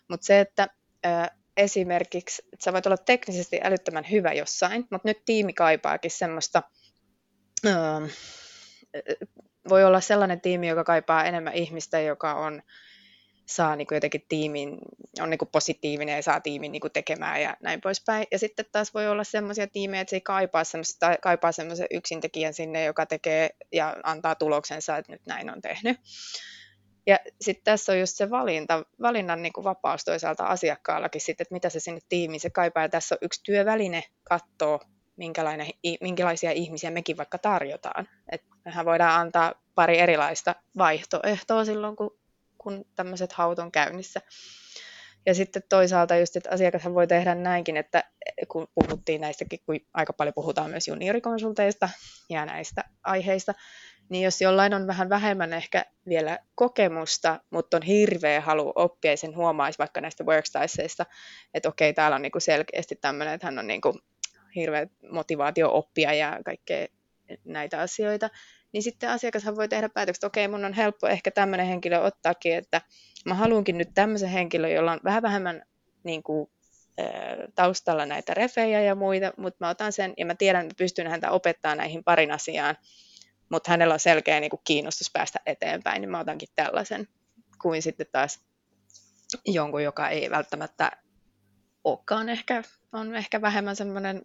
[0.07, 0.67] Mutta se, että
[1.03, 6.63] ää, esimerkiksi, että sä voit olla teknisesti älyttömän hyvä jossain, mutta nyt tiimi kaipaakin semmoista,
[7.65, 8.01] ää,
[9.69, 12.61] voi olla sellainen tiimi, joka kaipaa enemmän ihmistä, joka on
[13.45, 14.77] saa niin kuin jotenkin tiimin,
[15.21, 18.27] on niin kuin positiivinen ja saa tiimin niin kuin tekemään ja näin poispäin.
[18.31, 22.53] Ja sitten taas voi olla sellaisia tiimejä, että se ei kaipaa, semmoista, kaipaa semmoisen yksintekijän
[22.53, 25.97] sinne, joka tekee ja antaa tuloksensa, että nyt näin on tehnyt.
[27.07, 31.55] Ja sitten tässä on just se valinta, valinnan niin kuin vapaus toisaalta asiakkaallakin sitten, että
[31.55, 32.83] mitä se sinne tiimiin se kaipaa.
[32.83, 34.79] Ja tässä on yksi työväline katsoa,
[35.15, 35.67] minkälainen,
[36.01, 38.07] minkälaisia ihmisiä mekin vaikka tarjotaan.
[38.31, 42.20] Et mehän voidaan antaa pari erilaista vaihtoehtoa silloin, kun
[42.63, 44.21] kun tämmöiset haut on käynnissä.
[45.25, 48.03] Ja sitten toisaalta just, että asiakashan voi tehdä näinkin, että
[48.47, 51.89] kun puhuttiin näistäkin, kun aika paljon puhutaan myös juniorikonsulteista
[52.29, 53.53] ja näistä aiheista,
[54.09, 59.17] niin jos jollain on vähän vähemmän ehkä vielä kokemusta, mutta on hirveä halu oppia ja
[59.17, 61.05] sen huomaisi vaikka näistä workstyleista,
[61.53, 63.99] että okei, täällä on niinku selkeästi tämmöinen, että hän on niinku
[64.55, 66.87] hirveä motivaatio oppia ja kaikkea
[67.45, 68.29] näitä asioita,
[68.71, 72.55] niin sitten asiakashan voi tehdä päätökset, että okei, mun on helppo ehkä tämmöinen henkilö ottaakin,
[72.55, 72.81] että
[73.25, 75.63] mä haluankin nyt tämmöisen henkilön, jolla on vähän vähemmän
[76.03, 76.49] niin kuin,
[77.55, 81.31] taustalla näitä refejä ja muita, mutta mä otan sen ja mä tiedän, että pystyn häntä
[81.31, 82.77] opettaa näihin parin asiaan,
[83.49, 87.07] mutta hänellä on selkeä niin kuin kiinnostus päästä eteenpäin, niin mä otankin tällaisen,
[87.61, 88.39] kuin sitten taas
[89.45, 90.91] jonkun, joka ei välttämättä
[91.83, 94.21] olekaan ehkä, on ehkä vähemmän semmoinen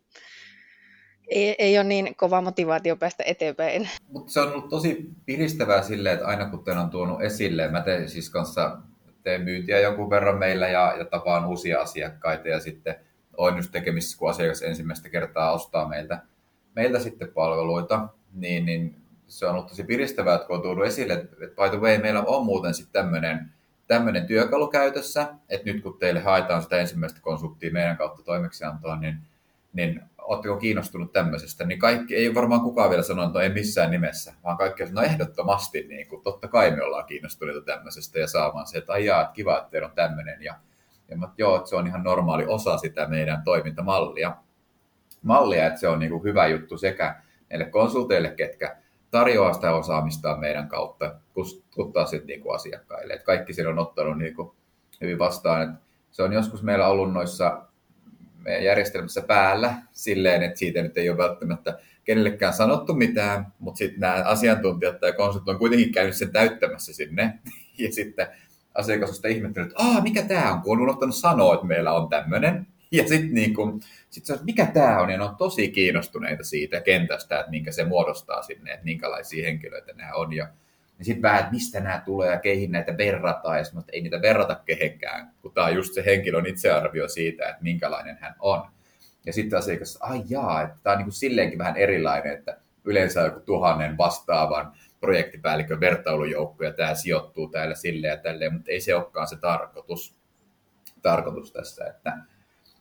[1.29, 3.89] ei, ei ole niin kova motivaatio päästä eteenpäin.
[4.09, 7.81] Mutta se on ollut tosi piristävää silleen, että aina kun teillä on tuonut esille, mä
[7.81, 8.79] teen siis kanssa
[9.23, 12.95] teen myyntiä jonkun verran meillä ja, ja tapaan uusia asiakkaita ja sitten
[13.37, 16.23] on just tekemisissä, kun asiakas ensimmäistä kertaa ostaa meiltä,
[16.77, 21.13] meiltä sitten palveluita, niin, niin se on ollut tosi piristävää, että kun on tullut esille,
[21.13, 23.53] että by the way, meillä on muuten sitten tämmöinen
[23.87, 29.19] tämmöinen työkalu käytössä, että nyt kun teille haetaan sitä ensimmäistä konsulttia meidän kautta toimeksiantoon, niin,
[29.77, 33.91] niin oletteko kiinnostunut tämmöisestä, niin kaikki, ei varmaan kukaan vielä sanonut, että no ei missään
[33.91, 38.27] nimessä, vaan kaikki on, no ehdottomasti, niin kuin, totta kai me ollaan kiinnostuneita tämmöisestä ja
[38.27, 40.55] saamaan se, että aijaa, että kiva, että teillä on tämmöinen, ja,
[41.09, 44.37] ja mä, joo, että se on ihan normaali osa sitä meidän toimintamallia,
[45.23, 48.77] mallia, että se on niin kuin hyvä juttu sekä näille konsulteille, ketkä
[49.11, 51.15] tarjoaa sitä osaamista meidän kautta,
[51.75, 53.15] kun taas sitten niin kuin asiakkaille.
[53.15, 54.51] Et kaikki siellä on ottanut niin kuin
[55.01, 55.79] hyvin vastaan.
[56.11, 57.66] Se on joskus meillä ollut noissa
[58.47, 64.01] meidän järjestelmässä päällä silleen, että siitä nyt ei ole välttämättä kenellekään sanottu mitään, mutta sitten
[64.01, 67.33] nämä asiantuntijat tai konsultit on kuitenkin käynyt sen täyttämässä sinne.
[67.79, 68.27] Ja sitten
[68.75, 71.93] asiakas on sitä ihmettänyt, että Aa, mikä tämä on, kun on unohtanut sanoa, että meillä
[71.93, 72.67] on tämmöinen.
[72.93, 73.81] Ja sitten niin kuin,
[74.11, 77.73] sit se on, mikä tämä on, ja ne on tosi kiinnostuneita siitä kentästä, että minkä
[77.73, 80.33] se muodostaa sinne, että minkälaisia henkilöitä nämä on.
[80.33, 80.49] Ja,
[80.99, 84.23] ja sitten vähän, että mistä nämä tulee ja keihin näitä verrataan, ja että ei niitä
[84.23, 88.63] verrata kehenkään, kun tämä on just se henkilön itsearvio siitä, että minkälainen hän on.
[89.27, 93.21] Ja sitten asiakas, ai jaa, että tämä on niin kuin silleenkin vähän erilainen, että yleensä
[93.21, 98.95] joku tuhannen vastaavan projektipäällikön vertailujoukko, ja tämä sijoittuu täällä silleen ja tälleen, mutta ei se
[98.95, 100.15] olekaan se tarkoitus,
[101.03, 102.19] tarkoitus tässä, että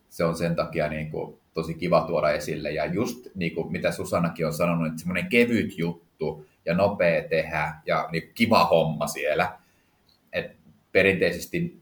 [0.10, 2.72] se on sen takia niin kuin tosi kiva tuoda esille.
[2.72, 7.74] Ja just niin kuin mitä Susannakin on sanonut, että semmoinen kevyt juttu ja nopea tehdä
[7.86, 9.60] ja niin kiva homma siellä.
[10.34, 10.52] Et
[10.92, 11.82] perinteisesti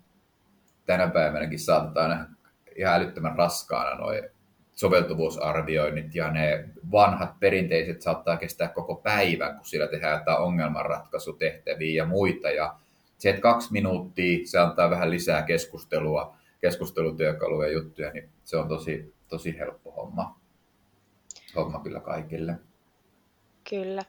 [0.86, 2.26] tänä päivänäkin saatetaan nähdä
[2.76, 4.24] ihan älyttömän raskaana noin
[4.74, 12.06] soveltuvuusarvioinnit ja ne vanhat perinteiset saattaa kestää koko päivän, kun siellä tehdään jotain ongelmanratkaisutehtäviä ja
[12.06, 12.50] muita.
[12.50, 12.76] Ja
[13.17, 18.67] se, että kaksi minuuttia, se antaa vähän lisää keskustelua keskustelutyökaluja ja juttuja, niin se on
[18.67, 20.39] tosi, tosi helppo homma.
[21.56, 22.56] Homma kyllä kaikille.
[23.69, 24.02] Kyllä.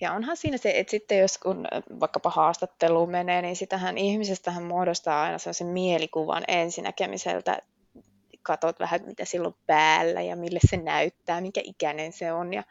[0.00, 1.66] Ja onhan siinä se, että sitten jos kun
[2.00, 7.58] vaikkapa haastattelu menee, niin sitähän ihmisestähän muodostaa aina sellaisen mielikuvan ensinäkemiseltä.
[8.42, 12.62] Katot vähän, mitä silloin päällä ja mille se näyttää, mikä ikäinen se on ja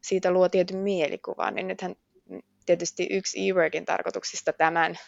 [0.00, 1.54] siitä luo tietyn mielikuvan.
[1.54, 1.96] Niin nythän
[2.66, 4.98] tietysti yksi e-workin tarkoituksista tämän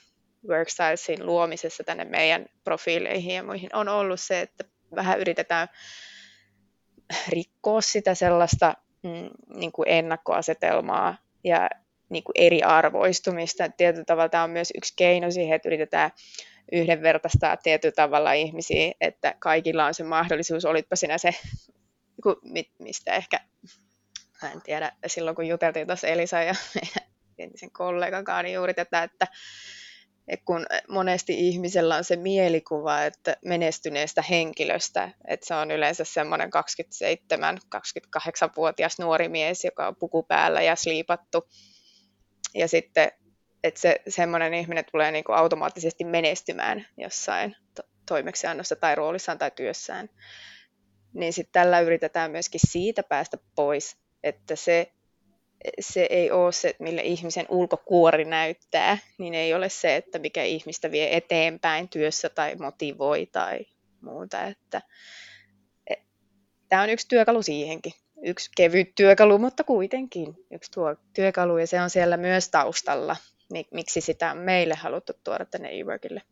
[0.48, 5.68] workstylesin luomisessa tänne meidän profiileihin ja muihin on ollut se, että vähän yritetään
[7.28, 11.70] rikkoa sitä sellaista mm, niin kuin ennakkoasetelmaa ja
[12.08, 13.68] niin kuin eriarvoistumista.
[13.68, 16.10] Tietyllä tavalla tämä on myös yksi keino siihen, että yritetään
[16.72, 21.30] yhdenvertaistaa tietyllä tavalla ihmisiä, että kaikilla on se mahdollisuus, olitpa sinä se,
[22.78, 23.40] mistä ehkä,
[24.52, 29.02] en tiedä, silloin kun juteltiin tuossa Elisa ja meidän entisen kollegan kanssa, niin juuri tätä,
[29.02, 29.30] että et
[30.44, 38.98] kun monesti ihmisellä on se mielikuva, että menestyneestä henkilöstä, että se on yleensä semmoinen 27-28-vuotias
[38.98, 41.48] nuori mies, joka on puku päällä ja sliipattu.
[42.54, 43.12] Ja sitten,
[43.64, 49.50] että se semmoinen ihminen tulee niin kuin automaattisesti menestymään jossain to- toimeksiannossa tai roolissaan tai
[49.50, 50.08] työssään.
[51.14, 54.92] Niin sitten tällä yritetään myöskin siitä päästä pois, että se
[55.80, 60.90] se ei ole se, millä ihmisen ulkokuori näyttää, niin ei ole se, että mikä ihmistä
[60.90, 63.66] vie eteenpäin työssä tai motivoi tai
[64.00, 64.44] muuta.
[64.44, 64.82] Että,
[65.90, 65.94] e,
[66.68, 67.92] tämä on yksi työkalu siihenkin.
[68.24, 73.16] Yksi kevyt työkalu, mutta kuitenkin yksi tuo työkalu ja se on siellä myös taustalla,
[73.72, 76.22] miksi sitä on meille haluttu tuoda tänne e-workille.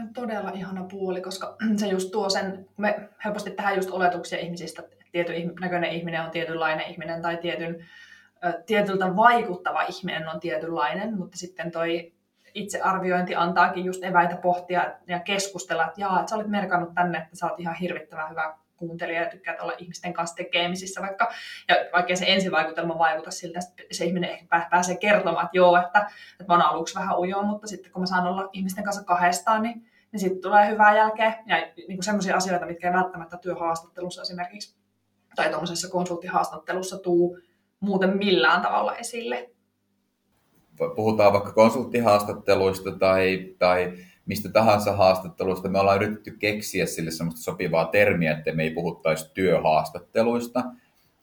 [0.00, 4.82] on todella ihana puoli, koska se just tuo sen, me helposti tähän just oletuksia ihmisistä,
[5.14, 7.86] tietyn näköinen ihminen on tietynlainen ihminen tai tietyn,
[8.66, 12.12] tietyltä vaikuttava ihminen on tietynlainen, mutta sitten toi
[12.54, 17.36] itsearviointi antaakin just eväitä pohtia ja keskustella, että jaa, että sä olet merkannut tänne, että
[17.36, 21.32] sä oot ihan hirvittävän hyvä kuuntelija ja tykkäät olla ihmisten kanssa tekemisissä, vaikka,
[21.68, 26.10] ja vaikka se ensivaikutelma vaikuta siltä, että se ihminen ehkä pääsee kertomaan, että joo, että,
[26.40, 29.62] että mä oon aluksi vähän ujoa, mutta sitten kun mä saan olla ihmisten kanssa kahdestaan,
[29.62, 31.42] niin, niin sitten tulee hyvää jälkeä.
[31.46, 31.56] Ja
[31.88, 34.83] niin sellaisia asioita, mitkä ei välttämättä työhaastattelussa esimerkiksi
[35.34, 37.38] tai tuommoisessa konsulttihaastattelussa tuu
[37.80, 39.50] muuten millään tavalla esille.
[40.96, 43.92] Puhutaan vaikka konsulttihaastatteluista tai, tai
[44.26, 45.68] mistä tahansa haastatteluista.
[45.68, 50.64] Me ollaan yritetty keksiä sille semmoista sopivaa termiä, että me ei puhuttaisi työhaastatteluista,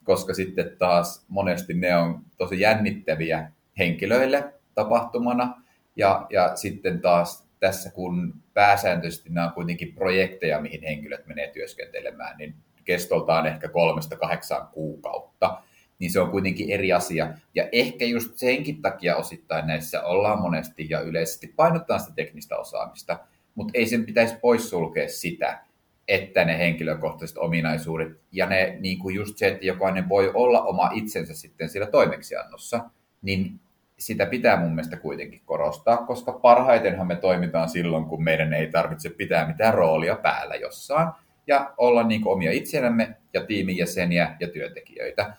[0.04, 5.62] koska sitten taas monesti ne on tosi jännittäviä henkilöille tapahtumana.
[5.96, 12.38] Ja, ja sitten taas tässä, kun pääsääntöisesti nämä on kuitenkin projekteja, mihin henkilöt menee työskentelemään,
[12.38, 15.62] niin kestoltaan ehkä kolmesta kahdeksaan kuukautta.
[16.00, 17.34] niin se on kuitenkin eri asia.
[17.56, 23.20] Ja ehkä just senkin takia osittain näissä ollaan monesti ja yleisesti painottaa sitä teknistä osaamista,
[23.56, 25.64] mutta ei sen pitäisi poissulkea sitä,
[26.08, 30.90] että ne henkilökohtaiset ominaisuudet ja ne, niin kuin just se, että jokainen voi olla oma
[30.94, 32.90] itsensä sitten siellä toimeksiannossa,
[33.22, 33.60] niin
[34.00, 39.10] sitä pitää mun mielestä kuitenkin korostaa, koska parhaitenhan me toimitaan silloin, kun meidän ei tarvitse
[39.10, 41.08] pitää mitään roolia päällä jossain
[41.52, 45.34] ja olla niin kuin omia itsenämme ja tiimin jäseniä ja työntekijöitä.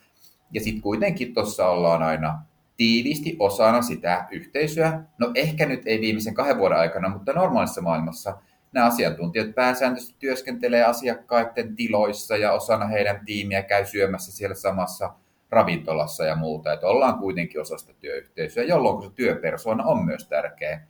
[0.51, 2.43] Ja sitten kuitenkin tuossa ollaan aina
[2.77, 5.03] tiiviisti osana sitä yhteisöä.
[5.19, 8.39] No ehkä nyt ei viimeisen kahden vuoden aikana, mutta normaalissa maailmassa
[8.73, 15.15] nämä asiantuntijat pääsääntöisesti työskentelee asiakkaiden tiloissa ja osana heidän tiimiä käy syömässä siellä samassa
[15.51, 16.73] ravintolassa ja muuta.
[16.73, 20.81] Että ollaan kuitenkin osa sitä työyhteisöä, jolloin se työpersona on myös tärkeä.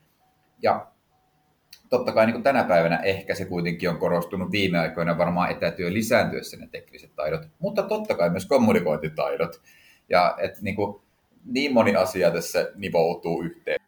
[0.63, 0.92] Ja
[1.93, 5.93] totta kai niin kuin tänä päivänä ehkä se kuitenkin on korostunut viime aikoina varmaan etätyö
[5.93, 9.61] lisääntyessä ne tekniset taidot, mutta totta kai myös kommunikointitaidot.
[10.09, 11.03] Ja et niin, kuin,
[11.45, 13.81] niin moni asia tässä nivoutuu yhteen.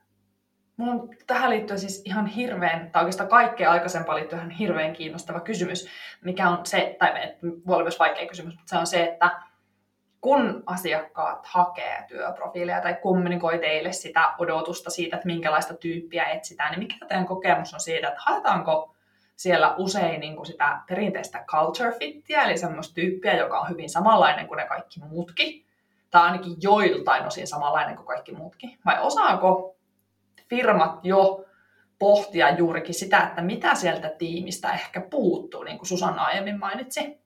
[0.77, 5.89] Mun tähän liittyy siis ihan hirveän, tai oikeastaan kaikkea aikaisempaan liittyy ihan hirveän kiinnostava kysymys,
[6.25, 7.11] mikä on se, tai
[7.67, 9.31] voi olla myös vaikea kysymys, mutta se on se, että
[10.25, 16.79] kun asiakkaat hakee työprofiileja tai kommunikoi teille sitä odotusta siitä, että minkälaista tyyppiä etsitään, niin
[16.79, 18.95] mikä teidän kokemus on siitä, että haetaanko
[19.37, 24.49] siellä usein niin kuin sitä perinteistä culture fittiä, eli semmoista tyyppiä, joka on hyvin samanlainen
[24.49, 25.67] kuin ne kaikki muutkin,
[26.11, 29.77] tai ainakin joiltain osin samanlainen kuin kaikki muutkin, vai osaako
[30.49, 31.45] firmat jo
[31.99, 37.19] pohtia juurikin sitä, että mitä sieltä tiimistä ehkä puuttuu, niin kuin Susanna aiemmin mainitsi?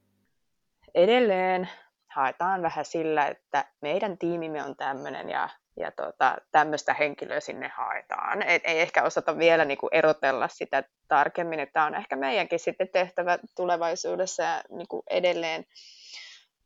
[0.95, 1.69] Edelleen
[2.15, 8.43] haetaan vähän sillä, että meidän tiimimme on tämmöinen ja, ja tota, tämmöistä henkilöä sinne haetaan.
[8.43, 12.89] Et ei ehkä osata vielä niinku erotella sitä tarkemmin, että tämä on ehkä meidänkin sitten
[12.89, 15.65] tehtävä tulevaisuudessa ja niinku edelleen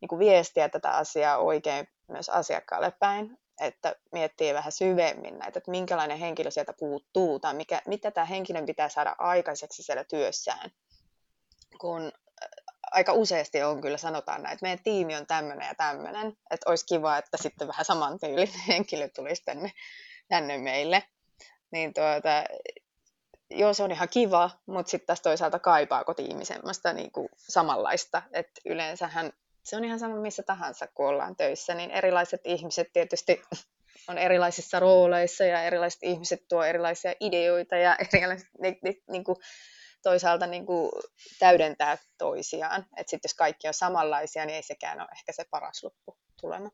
[0.00, 6.18] niinku viestiä tätä asiaa oikein myös asiakkaalle päin, että miettii vähän syvemmin näitä, että minkälainen
[6.18, 10.70] henkilö sieltä puuttuu tai mikä, mitä tämä henkilön pitää saada aikaiseksi siellä työssään,
[11.80, 12.12] kun
[12.92, 16.86] aika useasti on kyllä sanotaan näin, että meidän tiimi on tämmöinen ja tämmöinen, että olisi
[16.86, 19.72] kiva, että sitten vähän samantyylinen henkilö tulisi tänne,
[20.28, 21.02] tänne meille.
[21.70, 22.44] Niin tuota,
[23.50, 28.22] joo, se on ihan kiva, mutta sitten taas toisaalta kaipaako tiimi semmoista niin kuin samanlaista,
[28.32, 29.32] että yleensähän
[29.62, 33.42] se on ihan sama missä tahansa, kun ollaan töissä, niin erilaiset ihmiset tietysti
[34.08, 39.36] on erilaisissa rooleissa ja erilaiset ihmiset tuo erilaisia ideoita ja erilaiset, niin, niin, niin kuin,
[40.02, 40.92] toisaalta niin kuin
[41.38, 42.86] täydentää toisiaan.
[42.96, 46.70] Että sitten jos kaikki on samanlaisia, niin ei sekään ole ehkä se paras lopputulema.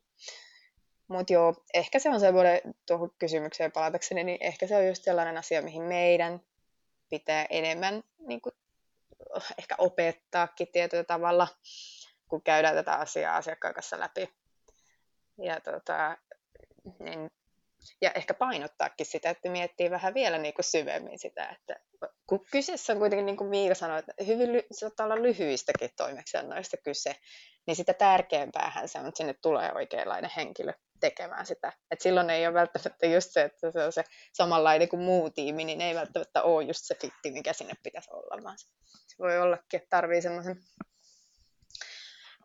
[1.08, 5.38] Mutta joo, ehkä se on semmoinen, tuohon kysymykseen palatakseni, niin ehkä se on just sellainen
[5.38, 6.40] asia, mihin meidän
[7.10, 8.52] pitää enemmän niin kuin,
[9.58, 11.48] ehkä opettaakin tietyllä tavalla,
[12.28, 14.34] kun käydään tätä asiaa asiakkaan kanssa läpi.
[15.42, 16.16] Ja tota,
[16.98, 17.30] niin
[18.00, 21.80] ja ehkä painottaakin sitä, että miettii vähän vielä niin kuin syvemmin sitä, että
[22.26, 26.76] kun kyseessä on kuitenkin, niin kuin Miika sanoi, että hyvin ly- saattaa olla lyhyistäkin toimeksiannoista
[26.76, 27.16] kyse,
[27.66, 31.72] niin sitä tärkeämpäähän se on, että sinne tulee oikeanlainen henkilö tekemään sitä.
[31.90, 35.64] Et silloin ei ole välttämättä just se, että se on se samanlainen kuin muu tiimi,
[35.64, 38.66] niin ei välttämättä ole just se fitti, mikä sinne pitäisi olla, vaan se
[39.18, 40.56] voi ollakin, että tarvii semmoisen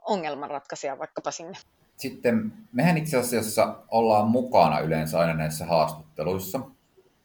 [0.01, 1.57] ongelmanratkaisija vaikkapa sinne
[1.97, 6.59] sitten mehän itse asiassa ollaan mukana yleensä aina näissä haastatteluissa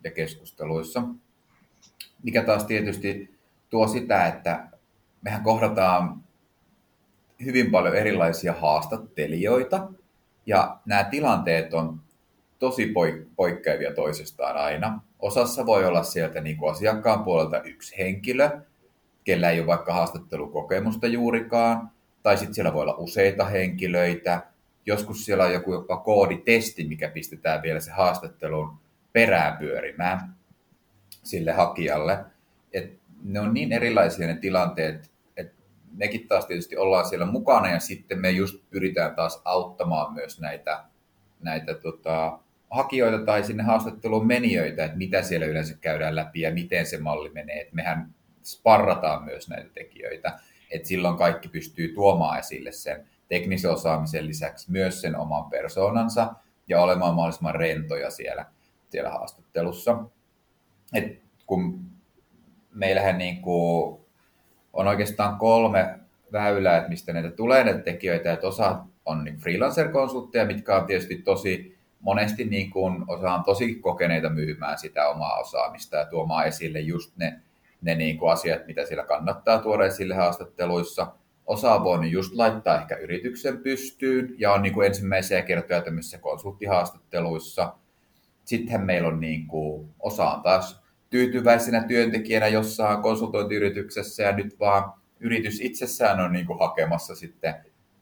[0.05, 1.03] ja keskusteluissa,
[2.23, 3.39] mikä taas tietysti
[3.71, 4.69] tuo sitä, että
[5.23, 6.21] mehän kohdataan
[7.45, 9.89] hyvin paljon erilaisia haastattelijoita,
[10.47, 12.01] ja nämä tilanteet on
[12.59, 12.93] tosi
[13.37, 15.01] poikkeavia toisestaan aina.
[15.19, 18.61] Osassa voi olla sieltä niin kuin asiakkaan puolelta yksi henkilö,
[19.25, 21.91] kellä ei ole vaikka haastattelukokemusta juurikaan,
[22.23, 24.43] tai sitten siellä voi olla useita henkilöitä,
[24.89, 28.79] joskus siellä on joku jopa kooditesti, mikä pistetään vielä se haastattelun
[29.13, 30.35] perään pyörimään
[31.23, 32.25] sille hakijalle.
[32.73, 35.55] Et ne on niin erilaisia ne tilanteet, että
[35.93, 40.85] mekin taas tietysti ollaan siellä mukana ja sitten me just pyritään taas auttamaan myös näitä,
[41.41, 42.39] näitä tota,
[42.71, 47.31] hakijoita tai sinne haastatteluun menijöitä, että mitä siellä yleensä käydään läpi ja miten se malli
[47.31, 47.61] menee.
[47.61, 48.15] Et mehän
[48.45, 50.39] sparrataan myös näitä tekijöitä,
[50.71, 56.35] että silloin kaikki pystyy tuomaan esille sen teknisen osaamisen lisäksi myös sen oman persoonansa
[56.69, 58.47] ja olemaan mahdollisimman rentoja siellä,
[58.89, 60.05] siellä haastattelussa.
[60.95, 61.81] Et kun
[62.75, 64.01] meillähän niin kuin
[64.73, 65.99] on oikeastaan kolme
[66.33, 71.17] väylää, että mistä näitä tulee näitä tekijöitä, että osa on niin freelancer-konsultteja, mitkä on tietysti
[71.17, 76.81] tosi monesti niin kuin, osa on tosi kokeneita myymään sitä omaa osaamista ja tuomaan esille
[76.81, 77.41] just ne,
[77.83, 81.07] ne niin kuin asiat, mitä siellä kannattaa tuoda esille haastatteluissa–
[81.49, 86.19] osa on voinut just laittaa ehkä yrityksen pystyyn ja on niin kuin ensimmäisiä kertoja tämmöisissä
[86.19, 87.75] konsulttihaastatteluissa.
[88.45, 94.93] Sitten meillä on niin kuin, osa on taas tyytyväisenä työntekijänä jossain konsultointiyrityksessä ja nyt vaan
[95.21, 97.55] yritys itsessään on niin kuin hakemassa sitten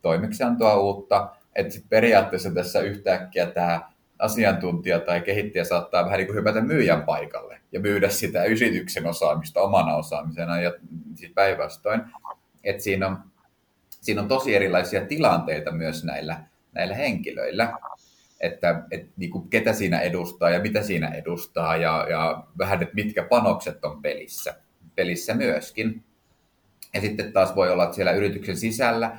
[0.03, 1.29] toimeksiantoa uutta.
[1.55, 3.81] Että sitten periaatteessa tässä yhtäkkiä tämä
[4.19, 9.61] asiantuntija tai kehittäjä saattaa vähän niin kuin hypätä myyjän paikalle ja myydä sitä yrityksen osaamista
[9.61, 10.73] omana osaamisena ja
[11.15, 12.01] sitten päinvastoin.
[12.65, 13.19] Että siinä on,
[14.07, 16.41] siinä on tosi erilaisia tilanteita myös näillä,
[16.73, 17.73] näillä henkilöillä,
[18.41, 22.95] että, että niin kuin ketä siinä edustaa ja mitä siinä edustaa ja, ja vähän, että
[22.95, 24.55] mitkä panokset on pelissä,
[24.95, 26.05] pelissä myöskin.
[26.95, 29.19] Ja sitten taas voi olla, että siellä yrityksen sisällä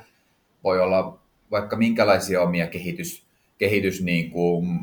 [0.64, 1.18] voi olla
[1.50, 3.26] vaikka minkälaisia omia kehitys,
[3.58, 4.80] kehitys niin kuin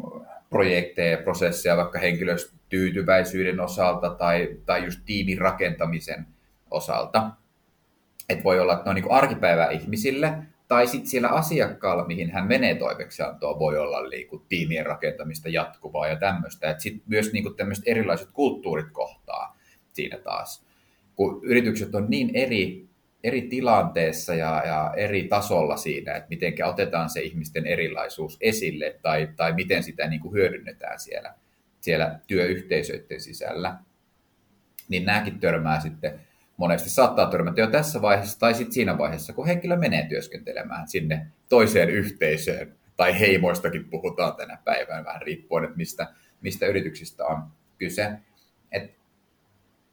[0.49, 6.27] projekteja ja prosesseja vaikka henkilöstötyytyväisyyden osalta tai, tai just tiimin rakentamisen
[6.71, 7.31] osalta.
[8.29, 10.33] Et voi olla, että ne on niin arkipäivä ihmisille,
[10.67, 16.07] tai sitten siellä asiakkaalla, mihin hän menee toimeksiantoon, voi olla niin kuin tiimien rakentamista jatkuvaa
[16.07, 16.75] ja tämmöistä.
[16.77, 19.57] Sitten myös niin kuin tämmöiset erilaiset kulttuurit kohtaa
[19.93, 20.65] siinä taas.
[21.15, 22.85] Kun yritykset on niin eri
[23.25, 29.29] eri tilanteessa ja, ja eri tasolla siinä, että miten otetaan se ihmisten erilaisuus esille tai,
[29.35, 31.33] tai miten sitä niin kuin hyödynnetään siellä,
[31.81, 33.77] siellä työyhteisöiden sisällä,
[34.89, 36.19] niin nämäkin törmää sitten
[36.57, 41.27] monesti saattaa törmätä jo tässä vaiheessa tai sitten siinä vaiheessa, kun henkilö menee työskentelemään sinne
[41.49, 46.07] toiseen yhteisöön tai heimoistakin puhutaan tänä päivänä vähän riippuen, että mistä,
[46.41, 47.43] mistä yrityksistä on
[47.77, 48.11] kyse.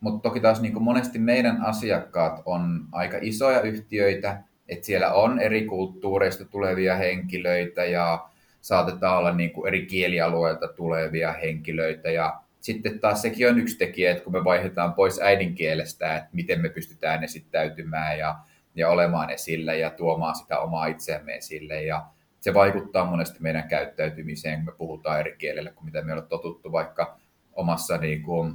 [0.03, 5.65] Mutta toki taas niin monesti meidän asiakkaat on aika isoja yhtiöitä, että siellä on eri
[5.65, 8.29] kulttuureista tulevia henkilöitä ja
[8.61, 14.25] saatetaan olla niin eri kielialueilta tulevia henkilöitä ja sitten taas sekin on yksi tekijä, että
[14.25, 18.39] kun me vaihdetaan pois äidinkielestä, että miten me pystytään esittäytymään ja,
[18.75, 22.07] ja olemaan esillä ja tuomaan sitä omaa itseämme esille ja
[22.41, 26.73] se vaikuttaa monesti meidän käyttäytymiseen, kun me puhutaan eri kielellä kuin mitä me ollaan totuttu
[26.73, 27.19] vaikka
[27.53, 28.55] omassa niin kuin,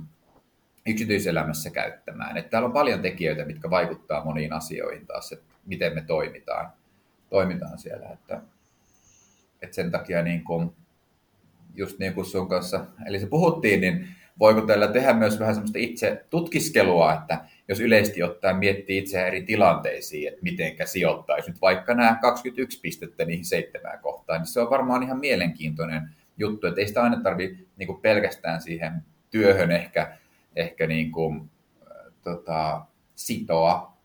[0.86, 2.38] yksityiselämässä käyttämään.
[2.38, 6.72] Että täällä on paljon tekijöitä, mitkä vaikuttaa moniin asioihin taas, että miten me toimitaan,
[7.30, 8.10] toimitaan siellä.
[8.10, 8.42] Että,
[9.62, 10.76] että sen takia niin kuin,
[11.78, 14.08] just niin kuin sun kanssa, eli se puhuttiin, niin
[14.40, 19.44] voiko tällä tehdä myös vähän semmoista itse tutkiskelua, että jos yleisesti ottaen miettii itseään eri
[19.44, 24.70] tilanteisiin, että mitenkä sijoittaisi nyt vaikka nämä 21 pistettä niihin seitsemään kohtaan, niin se on
[24.70, 26.02] varmaan ihan mielenkiintoinen
[26.38, 28.94] juttu, että ei sitä aina tarvitse niin pelkästään siihen
[29.32, 30.18] työhön ehkä
[30.58, 31.50] ehkä niin kuin,
[31.82, 32.82] äh, tota,
[33.16, 33.98] sitoa.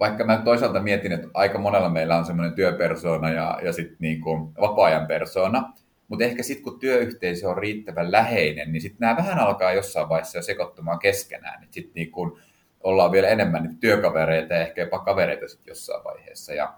[0.00, 4.20] Vaikka mä toisaalta mietin, että aika monella meillä on semmoinen työpersona ja, ja sitten niin
[4.20, 5.72] kuin vapaa-ajan persona,
[6.12, 10.38] mutta ehkä sitten kun työyhteisö on riittävän läheinen, niin sitten nämä vähän alkaa jossain vaiheessa
[10.38, 11.68] jo sekoittumaan keskenään.
[11.70, 12.32] Sitten niin kuin
[12.80, 16.54] ollaan vielä enemmän niitä työkavereita ja ehkä jopa kavereita sit jossain vaiheessa.
[16.54, 16.74] Ja,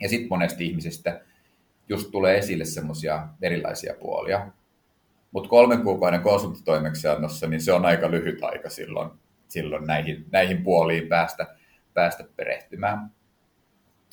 [0.00, 1.20] ja sitten monesti ihmisistä
[1.88, 4.46] just tulee esille semmoisia erilaisia puolia.
[5.32, 9.10] Mutta kolmen kuukauden konsulttitoimeksiannossa, niin se on aika lyhyt aika silloin,
[9.48, 11.46] silloin näihin, näihin puoliin päästä,
[11.94, 13.10] päästä perehtymään.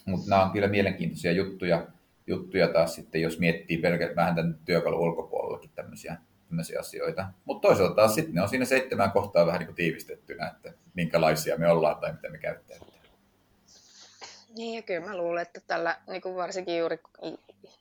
[0.05, 1.87] Mutta nämä on kyllä mielenkiintoisia juttuja,
[2.27, 6.17] juttuja taas sitten, jos miettii pelkästään vähän tämän työkalun ulkopuolellakin tämmöisiä,
[6.47, 7.27] tämmöisiä asioita.
[7.45, 11.57] Mutta toisaalta taas sitten ne on siinä seitsemän kohtaa vähän niin kuin tiivistettynä, että minkälaisia
[11.57, 13.03] me ollaan tai mitä me käyttäydytään.
[14.57, 16.99] Niin ja kyllä mä luulen, että tällä niin kuin varsinkin juuri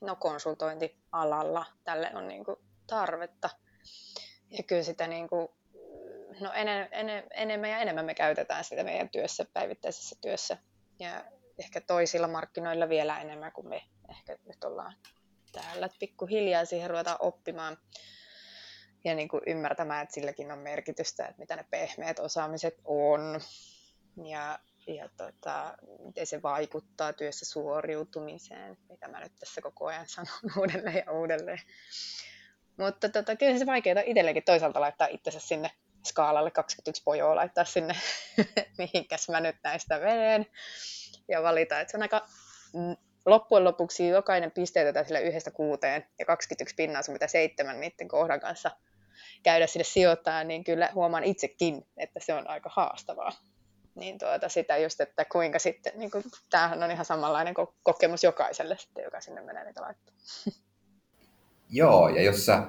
[0.01, 3.49] no, konsultointialalla tälle on niin kuin tarvetta.
[4.49, 5.47] Ja kyllä sitä niin kuin,
[6.39, 10.57] no ene, ene, enemmän ja enemmän me käytetään sitä meidän työssä, päivittäisessä työssä.
[10.99, 11.23] Ja
[11.57, 14.93] ehkä toisilla markkinoilla vielä enemmän kuin me ehkä nyt ollaan
[15.51, 15.89] täällä.
[15.99, 17.77] Pikkuhiljaa siihen ruvetaan oppimaan
[19.03, 23.41] ja niin kuin ymmärtämään, että silläkin on merkitystä, että mitä ne pehmeät osaamiset on
[24.25, 30.33] ja, ja tota, miten se vaikuttaa työssä suoriutumiseen, mitä mä nyt tässä koko ajan sanon
[30.59, 31.61] uudelleen ja uudelleen.
[32.77, 35.71] Mutta tota, kyllä se vaikeaa itsellekin toisaalta laittaa itsensä sinne
[36.05, 37.95] skaalalle 21 pojoa laittaa sinne,
[38.77, 40.45] mihinkäs mä nyt näistä menen.
[41.27, 42.27] Ja valita, että se on aika
[43.25, 48.39] loppujen lopuksi jokainen pisteetetään sille yhdestä kuuteen ja 21 pinnaa sun mitä seitsemän niiden kohdan
[48.39, 48.71] kanssa
[49.43, 53.31] käydä sinne sijoittaa, niin kyllä huomaan itsekin, että se on aika haastavaa.
[53.95, 57.53] Niin tuota, sitä just, että kuinka sitten, niin kuin, tämähän on ihan samanlainen
[57.83, 60.15] kokemus jokaiselle sitten, joka sinne menee niitä laittaa.
[61.69, 62.63] Joo, ja jos sä,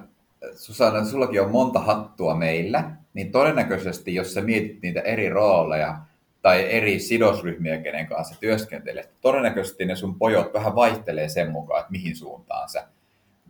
[0.55, 5.97] Susanna, sullakin on monta hattua meillä, niin todennäköisesti, jos sä mietit niitä eri rooleja
[6.45, 11.91] tai eri sidosryhmiä, kenen kanssa työskentelet, todennäköisesti ne sun pojot vähän vaihtelee sen mukaan, että
[11.91, 12.87] mihin suuntaan sä,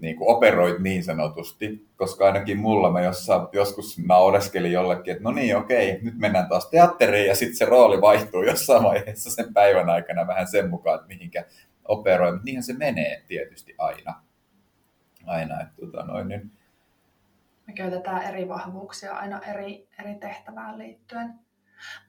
[0.02, 5.32] niin kuin operoit niin sanotusti, koska ainakin mulla mä jossain, joskus naureskelin jollekin, että no
[5.32, 9.90] niin okei, nyt mennään taas teatteriin ja sitten se rooli vaihtuu jossain vaiheessa sen päivän
[9.90, 11.46] aikana vähän sen mukaan, että mihinkä
[11.86, 14.22] operoi, mutta niinhän se menee tietysti aina.
[15.26, 16.52] Aina, että tota noin, niin...
[17.68, 21.34] Me käytetään eri vahvuuksia aina eri, eri tehtävään liittyen.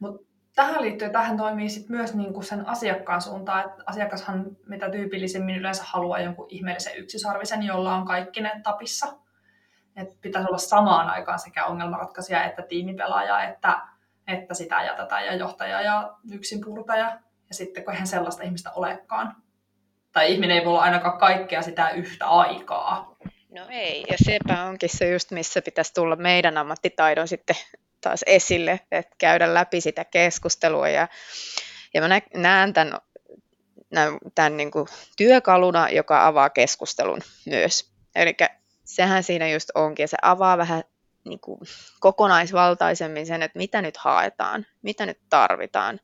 [0.01, 5.57] Mutta tähän liittyen tähän toimii sit myös niinku sen asiakkaan suuntaan, että asiakashan mitä tyypillisemmin
[5.57, 9.07] yleensä haluaa jonkun ihmeellisen yksisarvisen, jolla on kaikki ne tapissa.
[9.97, 13.81] Et pitäisi olla samaan aikaan sekä ongelmanratkaisija että tiimipelaaja, että,
[14.27, 17.19] että sitä ja tätä ja johtaja ja yksinpurtaja.
[17.49, 19.37] Ja sitten kun eihän sellaista ihmistä olekaan.
[20.13, 23.17] Tai ihminen ei voi olla ainakaan kaikkea sitä yhtä aikaa.
[23.51, 27.57] No ei, ja sepä onkin se just, missä pitäisi tulla meidän ammattitaidon sitten
[28.09, 30.89] taas esille, että käydä läpi sitä keskustelua.
[30.89, 31.09] Ja,
[31.95, 32.99] ja mä näen tämän,
[34.35, 34.87] tämän niin kuin
[35.17, 37.91] työkaluna, joka avaa keskustelun myös.
[38.15, 38.37] Eli
[38.85, 40.85] sehän siinä just onkin, ja se avaa vähän
[41.25, 41.61] niin kuin
[42.01, 46.01] kokonaisvaltaisemmin sen, että mitä nyt haetaan, mitä nyt tarvitaan.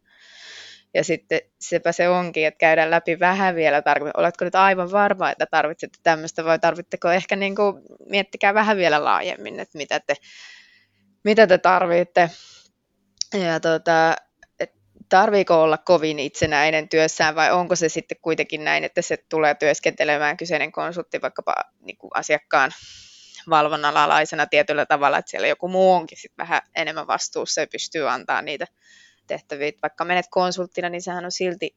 [0.95, 4.13] Ja sitten sepä se onkin, että käydään läpi vähän vielä tarkemmin.
[4.17, 9.05] Oletko nyt aivan varma, että tarvitsette tämmöistä vai tarvitteko ehkä niin kuin, miettikää vähän vielä
[9.05, 10.15] laajemmin, että mitä te
[11.25, 12.31] mitä te tarvitte.
[13.35, 14.17] Ja tota,
[15.09, 20.37] tarviiko olla kovin itsenäinen työssään vai onko se sitten kuitenkin näin, että se tulee työskentelemään
[20.37, 22.71] kyseinen konsultti vaikkapa niin kuin asiakkaan
[23.51, 28.11] valvonnan alaisena tietyllä tavalla, että siellä joku muu onkin sitten vähän enemmän vastuussa ja pystyy
[28.11, 28.67] antaa niitä
[29.27, 29.73] tehtäviä.
[29.83, 31.77] Vaikka menet konsulttina, niin sehän on silti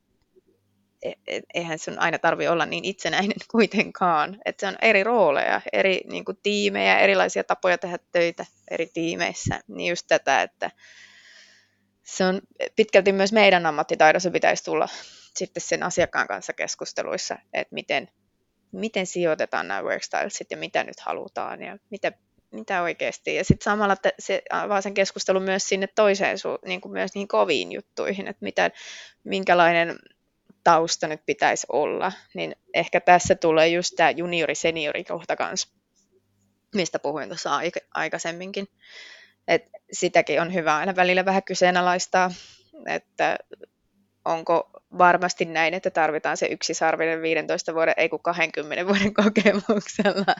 [1.53, 4.37] eihän sun aina tarvi olla niin itsenäinen kuitenkaan.
[4.45, 9.59] Että se on eri rooleja, eri niin kuin, tiimejä, erilaisia tapoja tehdä töitä eri tiimeissä.
[9.67, 10.71] Niin just tätä, että
[12.03, 12.41] se on
[12.75, 14.87] pitkälti myös meidän ammattitaidossa pitäisi tulla
[15.35, 18.07] sitten sen asiakkaan kanssa keskusteluissa, että miten,
[18.71, 22.11] miten sijoitetaan nämä workstylesit ja mitä nyt halutaan ja mitä,
[22.51, 23.35] mitä oikeasti.
[23.35, 27.71] Ja sitten samalla se avaa sen keskustelun myös sinne toiseen, niin kuin myös niihin koviin
[27.71, 28.71] juttuihin, että mitä,
[29.23, 29.99] minkälainen
[30.65, 35.69] tausta nyt pitäisi olla, niin ehkä tässä tulee just tämä juniori-seniori kohta kanssa,
[36.75, 37.59] mistä puhuin tuossa
[37.93, 38.67] aikaisemminkin.
[39.47, 42.31] Et sitäkin on hyvä aina välillä vähän kyseenalaistaa,
[42.87, 43.37] että
[44.25, 50.35] onko varmasti näin, että tarvitaan se yksisarvinen 15 vuoden, ei kun 20 vuoden kokemuksella,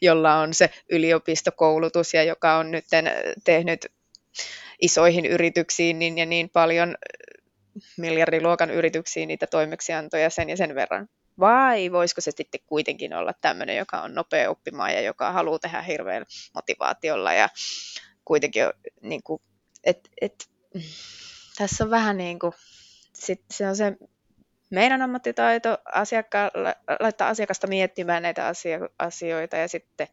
[0.00, 2.84] jolla on se yliopistokoulutus ja joka on nyt
[3.44, 3.86] tehnyt
[4.80, 6.96] isoihin yrityksiin niin ja niin paljon
[7.96, 11.08] miljardiluokan yrityksiin niitä toimeksiantoja sen ja sen verran.
[11.40, 15.82] Vai voisiko se sitten kuitenkin olla tämmöinen, joka on nopea oppimaan ja joka haluaa tehdä
[15.82, 17.48] hirveän motivaatiolla ja
[18.24, 18.64] kuitenkin
[19.02, 19.42] niin kuin,
[19.84, 20.48] et, et,
[21.58, 22.52] tässä on vähän niin kuin,
[23.12, 23.96] sit se on se
[24.70, 26.50] meidän ammattitaito asiakka-
[27.00, 28.52] laittaa asiakasta miettimään näitä
[28.98, 30.08] asioita ja sitten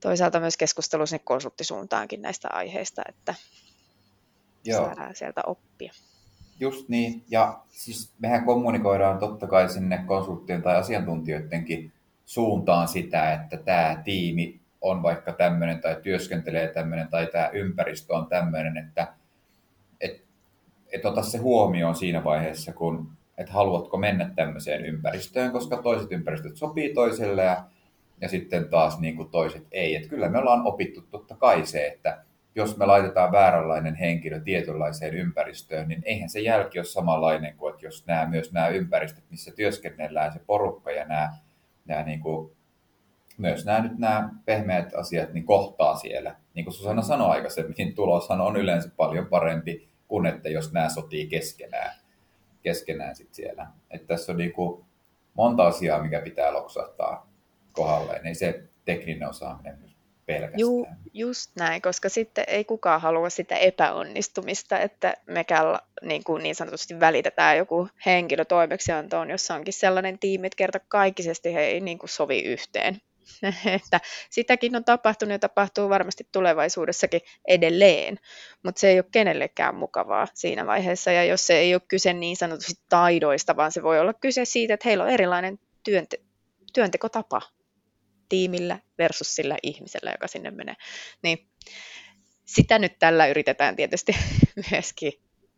[0.00, 3.34] toisaalta myös keskustelu sinne konsulttisuuntaankin näistä aiheista, että
[4.64, 4.84] Joo.
[4.84, 5.92] saadaan sieltä oppia.
[6.60, 11.92] Just niin, ja siis mehän kommunikoidaan totta kai sinne konsulttien tai asiantuntijoidenkin
[12.24, 18.26] suuntaan sitä, että tämä tiimi on vaikka tämmöinen tai työskentelee tämmöinen tai tämä ympäristö on
[18.26, 19.12] tämmöinen, että
[20.00, 20.24] et,
[20.92, 26.56] et ota se huomioon siinä vaiheessa, kun että haluatko mennä tämmöiseen ympäristöön, koska toiset ympäristöt
[26.56, 27.64] sopii toiselle ja,
[28.20, 29.96] ja sitten taas niin kuin toiset ei.
[29.96, 32.24] Et kyllä me ollaan opittu totta kai se, että
[32.56, 37.86] jos me laitetaan vääränlainen henkilö tietynlaiseen ympäristöön, niin eihän se jälki ole samanlainen kuin, että
[37.86, 41.32] jos nämä, myös nämä ympäristöt, missä työskennellään, se porukka ja nämä,
[41.84, 42.56] nämä niin kuin,
[43.38, 46.36] myös nämä, nyt nämä pehmeät asiat niin kohtaa siellä.
[46.54, 50.88] Niin kuin Susanna sanoi aikaisemmin, niin tuloshan on yleensä paljon parempi kuin että jos nämä
[50.88, 51.94] sotii keskenään,
[52.62, 53.66] keskenään sit siellä.
[53.90, 54.84] Että tässä on niin kuin
[55.34, 57.32] monta asiaa, mikä pitää loksahtaa
[57.72, 59.85] kohdalleen, niin se tekninen osaaminen
[60.26, 60.60] pelkästään.
[60.60, 66.54] Ju, just näin, koska sitten ei kukaan halua sitä epäonnistumista, että mekään niin, kuin niin
[66.54, 71.98] sanotusti välitetään joku henkilö toimeksiantoon, jossa onkin sellainen tiimi, että kerta kaikisesti he ei niin
[71.98, 73.00] kuin sovi yhteen.
[73.76, 74.00] että
[74.30, 78.18] sitäkin on tapahtunut ja tapahtuu varmasti tulevaisuudessakin edelleen,
[78.62, 81.12] mutta se ei ole kenellekään mukavaa siinä vaiheessa.
[81.12, 84.74] Ja jos se ei ole kyse niin sanotusti taidoista, vaan se voi olla kyse siitä,
[84.74, 86.22] että heillä on erilainen työnte-
[86.72, 87.42] työntekotapa
[88.28, 90.74] tiimillä versus sillä ihmisellä, joka sinne menee.
[91.22, 91.48] Niin
[92.44, 94.16] sitä nyt tällä yritetään tietysti
[94.70, 95.12] myöskin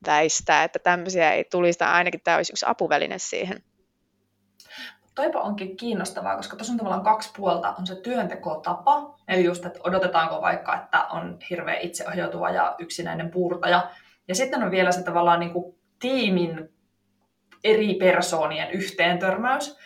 [0.07, 3.63] väistää, että tämmöisiä ei tulisi, tai ainakin tämä olisi yksi apuväline siihen.
[5.15, 7.75] Toipa onkin kiinnostavaa, koska tuossa on tavallaan kaksi puolta.
[7.79, 13.91] On se työntekotapa, eli just, että odotetaanko vaikka, että on hirveän itseohjautuva ja yksinäinen puurtaja.
[14.29, 16.69] Ja sitten on vielä se tavallaan niin kuin tiimin
[17.65, 19.77] eri persoonien yhteentörmäys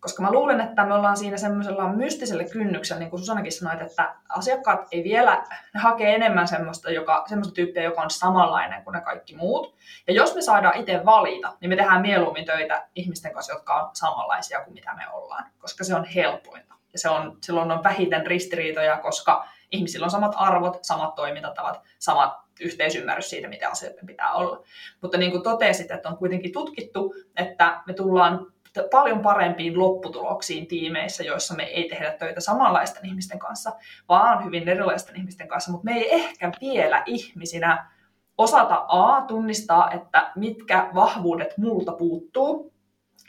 [0.00, 4.14] Koska mä luulen, että me ollaan siinä semmoisella mystisellä kynnyksellä, niin kuin Susanakin sanoit, että
[4.28, 9.00] asiakkaat ei vielä, ne hakee enemmän semmoista, joka, semmoista tyyppiä, joka on samanlainen kuin ne
[9.00, 9.76] kaikki muut.
[10.06, 13.90] Ja jos me saadaan itse valita, niin me tehdään mieluummin töitä ihmisten kanssa, jotka on
[13.92, 16.74] samanlaisia kuin mitä me ollaan, koska se on helpointa.
[16.92, 22.32] Ja se on, silloin on vähiten ristiriitoja, koska ihmisillä on samat arvot, samat toimintatavat, samat
[22.60, 24.62] yhteisymmärrys siitä, mitä asioiden pitää olla.
[25.00, 28.46] Mutta niin kuin totesit, että on kuitenkin tutkittu, että me tullaan
[28.90, 33.72] paljon parempiin lopputuloksiin tiimeissä, joissa me ei tehdä töitä samanlaisten ihmisten kanssa,
[34.08, 37.90] vaan hyvin erilaisten ihmisten kanssa, mutta me ei ehkä vielä ihmisinä
[38.38, 42.72] osata A, tunnistaa, että mitkä vahvuudet multa puuttuu,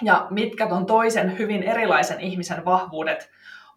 [0.02, 3.30] ja mitkä ton toisen hyvin erilaisen ihmisen vahvuudet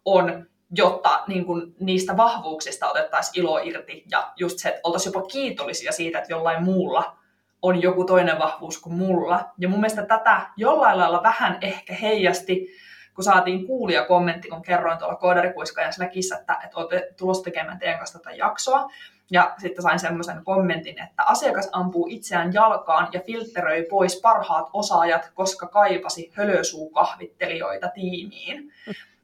[0.05, 5.27] on, jotta niin kun, niistä vahvuuksista otettaisiin ilo irti ja just se, että oltaisiin jopa
[5.27, 7.17] kiitollisia siitä, että jollain muulla
[7.65, 9.51] on joku toinen vahvuus kuin mulla.
[9.57, 12.67] Ja mun mielestä tätä jollain lailla vähän ehkä heijasti,
[13.15, 17.97] kun saatiin kuulia kommentti, kun kerroin tuolla koodarikuiskajan Slackissa, että, että olette tulossa tekemään teidän
[17.97, 18.91] kanssa tätä jaksoa.
[19.31, 25.31] Ja sitten sain semmoisen kommentin, että asiakas ampuu itseään jalkaan ja filtteröi pois parhaat osaajat,
[25.33, 28.71] koska kaipasi hölösuukahvittelijoita tiimiin.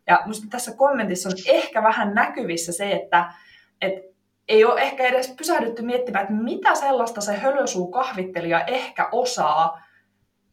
[0.07, 3.33] Ja minusta tässä kommentissa on ehkä vähän näkyvissä se, että,
[3.81, 4.10] että
[4.51, 9.81] ei ole ehkä edes pysähdytty miettimään, että mitä sellaista se hölösuukahvittelija ehkä osaa,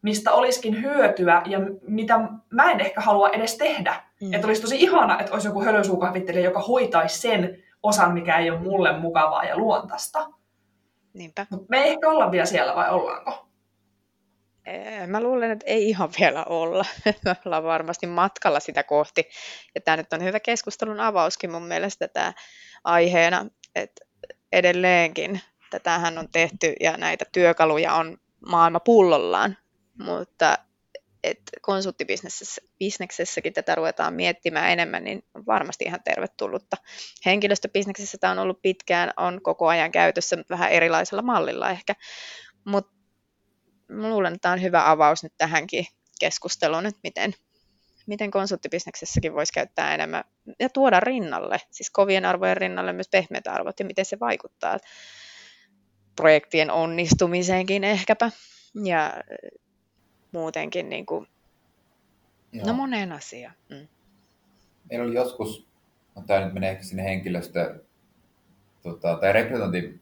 [0.02, 2.20] mistä olisikin hyötyä ja mitä
[2.50, 4.02] mä en ehkä halua edes tehdä.
[4.20, 4.34] Mm.
[4.34, 8.60] Että olisi tosi ihana, että olisi joku hölösuukahvittelija, joka hoitaisi sen osan, mikä ei ole
[8.60, 10.28] mulle mukavaa ja luontaista.
[11.12, 11.46] Niinpä.
[11.50, 13.48] Mut me ei ehkä olla vielä siellä, vai ollaanko?
[15.06, 16.84] Mä luulen, että ei ihan vielä olla.
[17.24, 19.28] Me ollaan varmasti matkalla sitä kohti.
[19.74, 22.32] Ja tämä nyt on hyvä keskustelun avauskin mun mielestä tämä
[22.84, 23.46] aiheena,
[23.80, 24.04] että
[24.52, 29.56] edelleenkin tätähän on tehty ja näitä työkaluja on maailma pullollaan,
[29.98, 30.58] mutta
[31.24, 36.76] et konsulttibisneksessäkin tätä ruvetaan miettimään enemmän, niin on varmasti ihan tervetullutta.
[37.26, 41.94] Henkilöstöbisneksessä tämä on ollut pitkään, on koko ajan käytössä vähän erilaisella mallilla ehkä,
[42.64, 42.96] mutta
[43.88, 45.86] luulen, että tämä on hyvä avaus nyt tähänkin
[46.20, 47.34] keskusteluun, että miten,
[48.08, 50.24] miten konsulttibisneksessäkin voisi käyttää enemmän
[50.60, 54.78] ja tuoda rinnalle, siis kovien arvojen rinnalle myös pehmeät arvot ja miten se vaikuttaa
[56.16, 58.30] projektien onnistumiseenkin ehkäpä
[58.84, 59.14] ja
[60.32, 61.26] muutenkin niin kuin,
[62.66, 63.54] no moneen asiaan.
[63.68, 63.88] Mm.
[64.90, 65.66] Meillä oli joskus,
[66.16, 67.80] no tämä nyt menee sinne henkilöstö,
[68.82, 70.00] tota, tai rekrytointi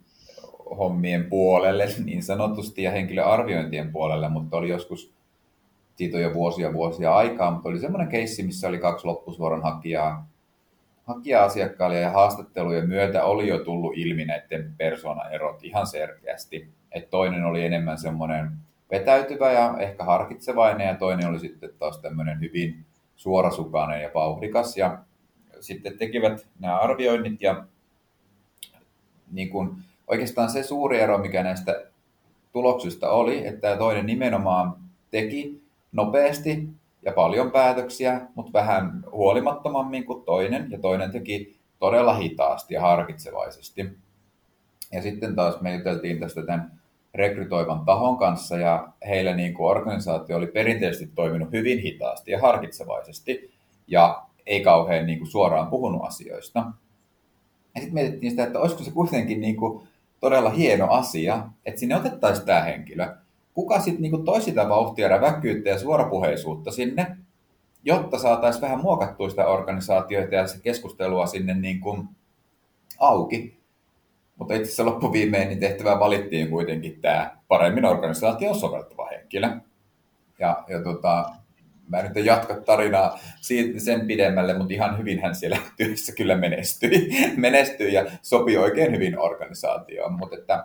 [0.78, 5.15] hommien puolelle niin sanotusti ja henkilöarviointien puolelle, mutta oli joskus,
[5.96, 10.28] siitä on jo vuosia vuosia aikaa, mutta oli semmoinen keissi, missä oli kaksi loppusuoran hakijaa,
[11.06, 16.68] hakija-asiakkaille ja haastattelujen myötä oli jo tullut ilmi näiden persoonaerot ihan selkeästi.
[16.92, 18.50] Että toinen oli enemmän semmoinen
[18.90, 22.84] vetäytyvä ja ehkä harkitsevainen ja toinen oli sitten taas tämmöinen hyvin
[23.16, 24.76] suorasukainen ja vauhdikas.
[24.76, 24.98] Ja
[25.60, 27.64] sitten tekivät nämä arvioinnit ja
[29.32, 29.76] niin kuin
[30.06, 31.84] oikeastaan se suuri ero, mikä näistä
[32.52, 34.76] tuloksista oli, että toinen nimenomaan
[35.10, 35.65] teki
[35.96, 36.68] nopeasti
[37.02, 43.98] ja paljon päätöksiä, mutta vähän huolimattomammin kuin toinen, ja toinen teki todella hitaasti ja harkitsevaisesti.
[44.92, 46.80] Ja sitten taas me juteltiin tästä tämän
[47.14, 53.50] rekrytoivan tahon kanssa, ja heillä niin kuin organisaatio oli perinteisesti toiminut hyvin hitaasti ja harkitsevaisesti,
[53.86, 56.58] ja ei kauhean niin kuin suoraan puhunut asioista.
[57.74, 59.88] Ja sitten mietittiin sitä, että olisiko se kuitenkin niin kuin
[60.20, 63.16] todella hieno asia, että sinne otettaisiin tämä henkilö.
[63.56, 67.16] Kuka sitten niin toisi sitä vauhtia, räväkkyyttä ja suorapuheisuutta sinne,
[67.84, 72.08] jotta saataisiin vähän muokattua sitä organisaatioita ja se keskustelua sinne niin kuin
[72.98, 73.60] auki.
[74.36, 79.48] Mutta itse asiassa loppuviimein niin tehtävään valittiin kuitenkin tämä paremmin organisaation soveltuva henkilö.
[80.38, 81.24] Ja, ja tota,
[81.88, 86.36] mä nyt en jatka tarinaa siitä, sen pidemmälle, mutta ihan hyvin hän siellä työssä kyllä
[86.36, 90.12] menestyi, menestyi ja sopi oikein hyvin organisaatioon.
[90.12, 90.64] Mutta että,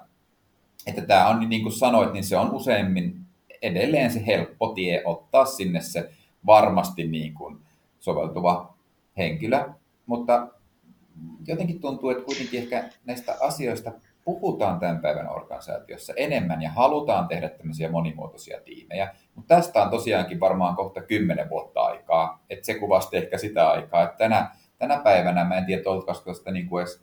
[0.87, 3.21] että tämä on, niin kuin sanoit, niin se on useimmin
[3.61, 6.09] edelleen se helppo tie ottaa sinne se
[6.45, 7.57] varmasti niin kuin
[7.99, 8.73] soveltuva
[9.17, 9.69] henkilö,
[10.05, 10.47] mutta
[11.47, 13.91] jotenkin tuntuu, että kuitenkin ehkä näistä asioista
[14.25, 19.15] puhutaan tämän päivän organisaatiossa enemmän ja halutaan tehdä tämmöisiä monimuotoisia tiimejä.
[19.35, 22.43] Mutta tästä on tosiaankin varmaan kohta kymmenen vuotta aikaa.
[22.49, 26.51] Että se kuvasti ehkä sitä aikaa, että tänä, tänä päivänä mä en tiedä, olisiko sitä
[26.51, 27.01] niin kuin edes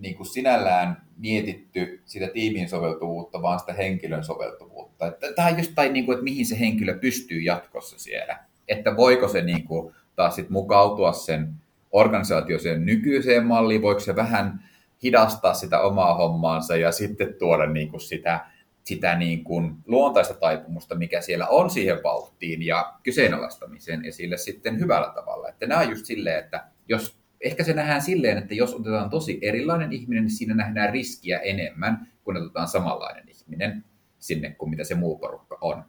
[0.00, 5.06] niin kuin sinällään mietitty sitä tiimin soveltuvuutta, vaan sitä henkilön soveltuvuutta.
[5.06, 8.38] Että, tai jostain, niin kuin, että mihin se henkilö pystyy jatkossa siellä.
[8.68, 11.54] Että voiko se niin kuin, taas sit mukautua sen
[11.90, 14.64] organisaatio sen nykyiseen malliin, voiko se vähän
[15.02, 18.46] hidastaa sitä omaa hommaansa ja sitten tuoda niin kuin sitä
[18.84, 25.12] sitä niin kuin luontaista taipumusta, mikä siellä on siihen vauhtiin ja kyseenalaistamiseen esille sitten hyvällä
[25.14, 25.48] tavalla.
[25.48, 29.38] Että nämä on just silleen, että jos, ehkä se nähdään silleen, että jos otetaan tosi
[29.42, 33.84] erilainen ihminen, niin siinä nähdään riskiä enemmän, kun otetaan samanlainen ihminen
[34.18, 35.82] sinne kuin mitä se muu porukka on.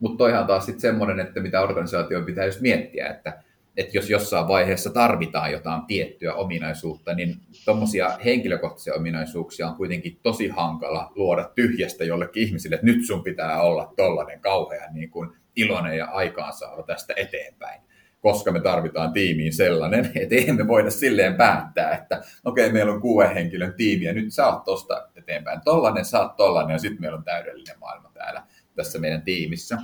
[0.00, 3.42] Mutta toihan taas sitten semmoinen, että mitä organisaatio pitää just miettiä, että
[3.78, 10.48] että jos jossain vaiheessa tarvitaan jotain tiettyä ominaisuutta, niin tuommoisia henkilökohtaisia ominaisuuksia on kuitenkin tosi
[10.48, 15.98] hankala luoda tyhjästä jollekin ihmisille, että nyt sun pitää olla tollainen kauhean niin kuin iloinen
[15.98, 17.80] ja aikaansaava tästä eteenpäin
[18.20, 22.92] koska me tarvitaan tiimiin sellainen, että eihän me voida silleen päättää, että okei, okay, meillä
[22.92, 26.78] on kuuden henkilön tiimi ja nyt sä oot tosta eteenpäin tollanen, sä oot tollanen ja
[26.78, 28.42] sitten meillä on täydellinen maailma täällä
[28.74, 29.78] tässä meidän tiimissä.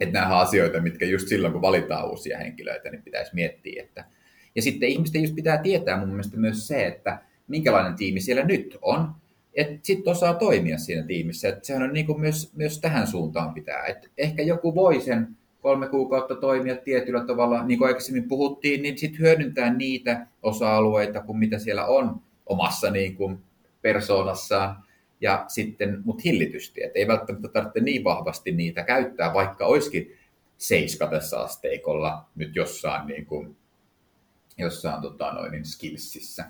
[0.00, 3.82] Että nämä asioita, mitkä just silloin, kun valitaan uusia henkilöitä, niin pitäisi miettiä.
[3.82, 4.04] Että...
[4.54, 7.18] Ja sitten ihmisten just pitää tietää mun mielestä myös se, että
[7.48, 9.10] minkälainen tiimi siellä nyt on,
[9.54, 11.48] että sitten osaa toimia siinä tiimissä.
[11.48, 13.84] Että sehän on niin kuin myös, myös tähän suuntaan pitää.
[13.84, 15.36] Et ehkä joku voi sen
[15.66, 21.38] kolme kuukautta toimia tietyllä tavalla, niin kuin aikaisemmin puhuttiin, niin sitten hyödyntää niitä osa-alueita, kuin
[21.38, 23.38] mitä siellä on omassa niin kuin
[23.82, 24.84] persoonassaan
[25.20, 30.16] ja sitten, mut hillitysti, että ei välttämättä tarvitse niin vahvasti niitä käyttää, vaikka olisikin
[30.58, 33.56] seiska tässä asteikolla nyt jossain, niin kuin,
[34.58, 36.44] jossain tota, noin, niin skillsissä.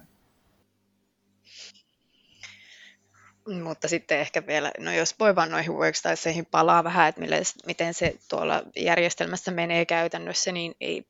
[3.62, 7.20] Mutta sitten ehkä vielä, no jos voi vaan noihin workstation palaa vähän, että
[7.66, 11.06] miten se tuolla järjestelmässä menee käytännössä, niin ei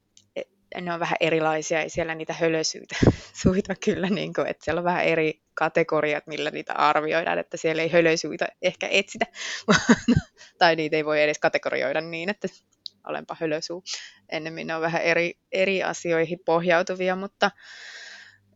[0.80, 2.97] ne on vähän erilaisia, ei siellä niitä hölösyitä
[3.43, 7.82] suita kyllä, niin kuin, että siellä on vähän eri kategoriat, millä niitä arvioidaan, että siellä
[7.82, 9.26] ei hölösyitä ehkä etsitä,
[10.59, 12.49] tai niitä ei voi edes kategorioida niin, että
[13.07, 13.84] olenpa hölösuu.
[14.28, 17.51] Ennemmin ne on vähän eri, eri asioihin pohjautuvia, mutta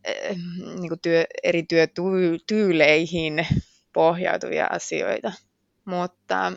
[0.03, 0.35] eh,
[0.79, 3.47] niin kuin työ, eri työtyyleihin
[3.93, 5.31] pohjautuvia asioita.
[5.85, 6.53] Mutta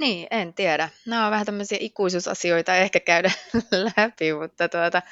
[0.00, 0.88] niin, en tiedä.
[1.06, 3.30] Nämä on vähän tämmöisiä ikuisuusasioita ehkä käydä
[3.96, 5.02] läpi, mutta tuota,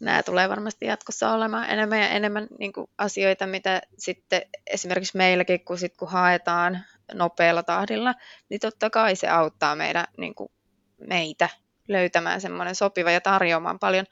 [0.00, 5.64] nämä tulee varmasti jatkossa olemaan enemmän ja enemmän niin kuin asioita, mitä sitten esimerkiksi meilläkin,
[5.64, 8.14] kun, sit, kun haetaan nopealla tahdilla,
[8.48, 10.50] niin totta kai se auttaa meidän, niin kuin
[11.08, 11.48] meitä
[11.88, 14.06] löytämään semmoinen sopiva ja tarjoamaan paljon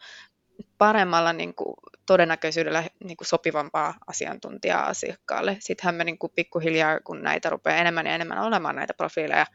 [0.78, 1.74] paremmalla niin kuin,
[2.06, 5.56] todennäköisyydellä niin kuin sopivampaa asiantuntijaa asiakkaalle.
[5.60, 9.46] Sittenhän me niin kuin, pikkuhiljaa, kun näitä rupeaa enemmän ja enemmän olemaan näitä profiileja,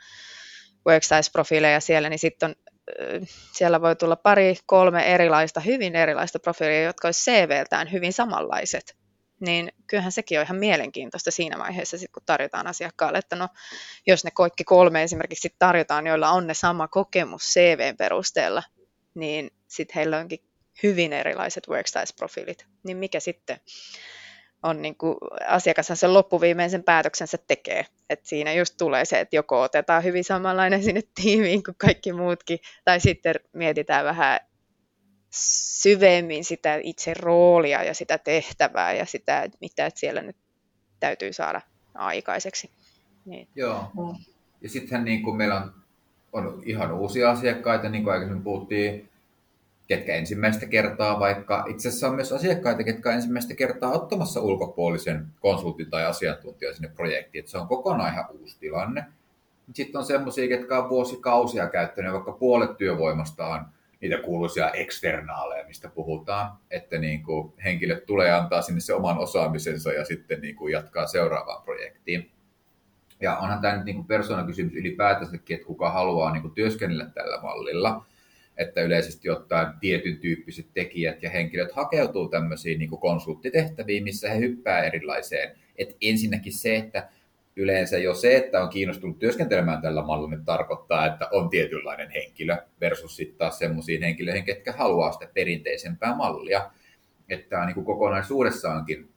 [0.89, 2.55] worksize-profiileja siellä, niin sitten on,
[3.51, 8.97] siellä voi tulla pari, kolme erilaista, hyvin erilaista profiilia, jotka olisi CVltään hyvin samanlaiset.
[9.39, 13.47] Niin kyllähän sekin on ihan mielenkiintoista siinä vaiheessa, sit kun tarjotaan asiakkaalle, että no,
[14.07, 18.63] jos ne kaikki kolme esimerkiksi tarjotaan, joilla on ne sama kokemus CVn perusteella,
[19.15, 20.48] niin sitten heillä onkin
[20.83, 22.65] hyvin erilaiset worksize-profiilit.
[22.83, 23.59] Niin mikä sitten
[24.63, 25.15] on niin kuin,
[25.47, 27.85] asiakashan sen loppuviimeisen päätöksensä tekee.
[28.09, 32.59] Et siinä just tulee se, että joko otetaan hyvin samanlainen sinne tiimiin kuin kaikki muutkin,
[32.85, 34.39] tai sitten mietitään vähän
[35.81, 40.37] syvemmin sitä itse roolia ja sitä tehtävää ja sitä, mitä siellä nyt
[40.99, 41.61] täytyy saada
[41.93, 42.71] aikaiseksi.
[43.25, 43.47] Niin.
[43.55, 43.91] Joo.
[44.61, 45.73] Ja sittenhän niin kuin meillä on,
[46.33, 49.09] on ihan uusia asiakkaita, niin kuin aikaisemmin puhuttiin,
[49.89, 55.89] ketkä ensimmäistä kertaa, vaikka itse asiassa on myös asiakkaita, ketkä ensimmäistä kertaa ottamassa ulkopuolisen konsultin
[55.89, 59.05] tai asiantuntijan sinne projektiin, että se on kokonaan ihan uusi tilanne.
[59.73, 63.65] Sitten on semmoisia, ketkä on vuosikausia käyttänyt, vaikka puolet työvoimasta on
[64.01, 69.93] niitä kuuluisia eksternaaleja, mistä puhutaan, että niin kuin henkilöt tulee antaa sinne se oman osaamisensa
[69.93, 72.31] ja sitten niin kuin jatkaa seuraavaan projektiin.
[73.21, 78.05] Ja onhan tämä nyt niin persoonakysymys ylipäätänsäkin, että kuka haluaa niin kuin työskennellä tällä mallilla
[78.59, 84.39] että yleisesti ottaen tietyn tyyppiset tekijät ja henkilöt hakeutuu tämmöisiin niin kuin konsulttitehtäviin, missä he
[84.39, 85.55] hyppää erilaiseen.
[85.77, 87.09] Et ensinnäkin se, että
[87.55, 92.57] yleensä jo se, että on kiinnostunut työskentelemään tällä mallilla, niin tarkoittaa, että on tietynlainen henkilö
[92.81, 96.71] versus sitten taas semmoisiin henkilöihin, ketkä haluaa sitä perinteisempää mallia.
[97.29, 99.09] Että tämä on niin kokonaisuudessaankin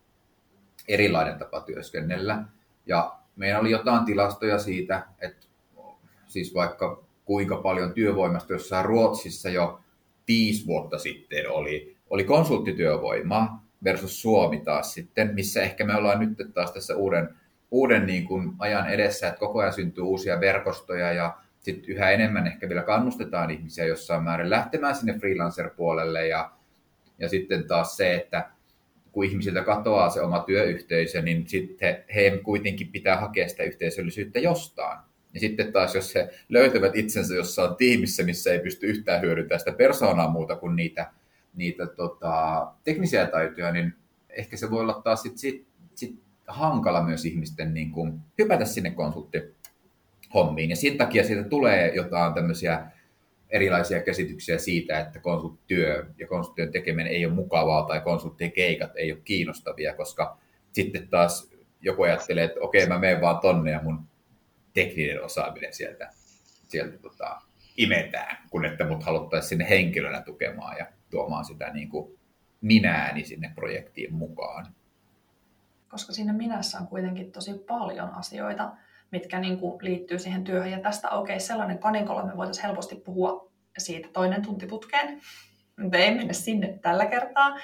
[0.88, 2.44] erilainen tapa työskennellä.
[2.86, 5.46] Ja meillä oli jotain tilastoja siitä, että
[6.26, 9.80] siis vaikka kuinka paljon työvoimasta jossain Ruotsissa jo
[10.28, 16.54] viisi vuotta sitten oli, oli konsulttityövoimaa versus Suomi taas sitten, missä ehkä me ollaan nyt
[16.54, 17.28] taas tässä uuden,
[17.70, 22.46] uuden niin kuin ajan edessä, että koko ajan syntyy uusia verkostoja ja sitten yhä enemmän
[22.46, 26.50] ehkä vielä kannustetaan ihmisiä jossain määrin lähtemään sinne freelancer-puolelle ja,
[27.18, 28.50] ja sitten taas se, että
[29.12, 34.98] kun ihmisiltä katoaa se oma työyhteisö, niin sitten he kuitenkin pitää hakea sitä yhteisöllisyyttä jostain.
[35.34, 39.72] Ja sitten taas, jos he löytävät itsensä jossain tiimissä, missä ei pysty yhtään hyödyntämään sitä
[39.72, 41.10] persoonaa muuta kuin niitä,
[41.54, 43.94] niitä tota, teknisiä taitoja, niin
[44.28, 48.90] ehkä se voi olla taas sit, sit, sit hankala myös ihmisten niin kuin, hypätä sinne
[48.90, 50.70] konsulttihommiin.
[50.70, 52.86] Ja sen takia siitä tulee jotain tämmöisiä
[53.50, 59.12] erilaisia käsityksiä siitä, että konsulttityö ja konsulttien tekeminen ei ole mukavaa tai konsulttien keikat ei
[59.12, 60.38] ole kiinnostavia, koska
[60.72, 64.00] sitten taas joku ajattelee, että okei, mä menen vaan tonne ja mun
[64.74, 66.10] tekninen osaaminen sieltä,
[66.68, 67.40] sieltä tota,
[67.76, 72.18] imetään, kun että mut haluttaisiin sinne henkilönä tukemaan ja tuomaan sitä niin kuin
[72.60, 74.74] minääni sinne projektiin mukaan.
[75.88, 78.72] Koska siinä minässä on kuitenkin tosi paljon asioita,
[79.12, 80.70] mitkä niin kuin liittyy siihen työhön.
[80.70, 85.20] Ja tästä okei, okay, sellainen kaninkolla me voitaisiin helposti puhua siitä toinen tunti putkeen.
[85.80, 87.56] Mutta ei mennä sinne tällä kertaa.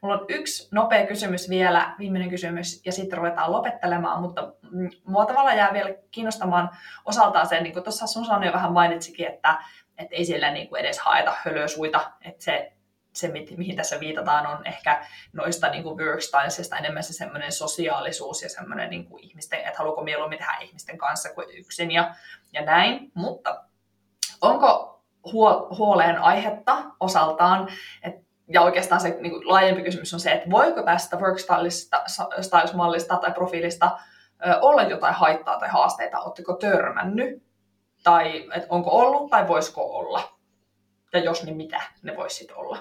[0.00, 5.26] Mulla on yksi nopea kysymys vielä, viimeinen kysymys, ja sitten ruvetaan lopettelemaan, mutta mm, mua
[5.26, 6.70] tavallaan jää vielä kiinnostamaan
[7.04, 9.58] osaltaan se, niin kuin tuossa sun jo vähän mainitsikin, että,
[9.98, 12.72] että ei siellä niin kuin edes haeta hölösuita, että se
[13.16, 18.48] se, mihin tässä viitataan, on ehkä noista niin kuin workstylesista enemmän se semmoinen sosiaalisuus ja
[18.48, 22.14] semmoinen niin kuin ihmisten, että haluuko mieluummin tehdä ihmisten kanssa kuin yksin ja,
[22.52, 23.12] ja näin.
[23.14, 23.64] Mutta
[24.40, 24.93] onko
[25.78, 27.68] huoleen aihetta osaltaan,
[28.02, 33.32] että ja oikeastaan se niin kuin laajempi kysymys on se, että voiko tästä workstyles-mallista tai
[33.32, 33.98] profiilista
[34.46, 37.42] ö, olla jotain haittaa tai haasteita, oletteko törmännyt,
[38.02, 40.38] tai että onko ollut tai voisiko olla,
[41.12, 42.78] ja jos niin mitä ne voisi olla.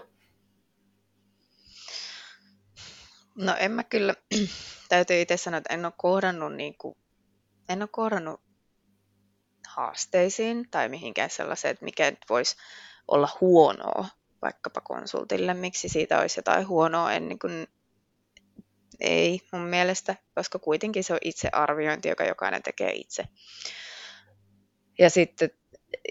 [3.35, 4.15] No en mä kyllä,
[4.89, 6.97] täytyy itse sanoa, että en ole kohdannut, niin kuin,
[7.69, 8.41] en ole kohdannut
[9.75, 12.55] haasteisiin tai mihinkään sellaiseen, että mikä voisi
[13.07, 14.05] olla huonoa
[14.41, 17.67] vaikkapa konsultille, miksi siitä olisi jotain huonoa, en niin kuin,
[18.99, 23.23] ei mun mielestä, koska kuitenkin se on itse arviointi, joka jokainen tekee itse.
[24.99, 25.49] Ja sitten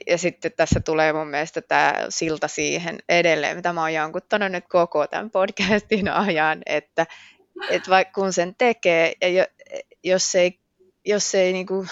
[0.06, 4.64] ja sitten tässä tulee mun mielestä tämä silta siihen edelleen, mitä mä oon jankuttanut nyt
[4.68, 7.06] koko tämän podcastin ajan, että,
[7.70, 9.46] että vaikka kun sen tekee, ja
[10.04, 10.60] jos ei,
[11.04, 11.88] jos ei niin kuin,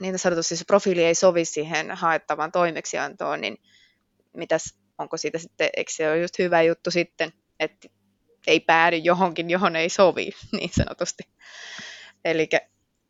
[0.00, 3.58] niin sanotusti se profiili ei sovi siihen haettavaan toimeksiantoon, niin
[4.36, 7.88] mitäs, onko siitä sitten, eikö se ole just hyvä juttu sitten, että
[8.46, 11.22] ei päädy johonkin, johon ei sovi, niin sanotusti.
[12.24, 12.48] Eli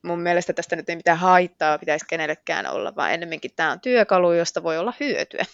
[0.03, 4.33] mun mielestä tästä nyt ei mitään haittaa pitäisi kenellekään olla, vaan ennemminkin tämä on työkalu,
[4.33, 5.45] josta voi olla hyötyä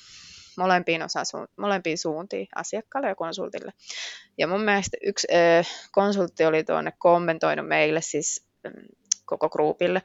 [0.59, 1.23] molempiin, osa,
[1.57, 3.73] molempiin suuntiin, asiakkaalle ja konsultille.
[4.39, 5.27] Ja mun mielestä yksi
[5.93, 8.73] konsultti oli tuonne kommentoinut meille, siis äh,
[9.25, 10.03] koko gruupille,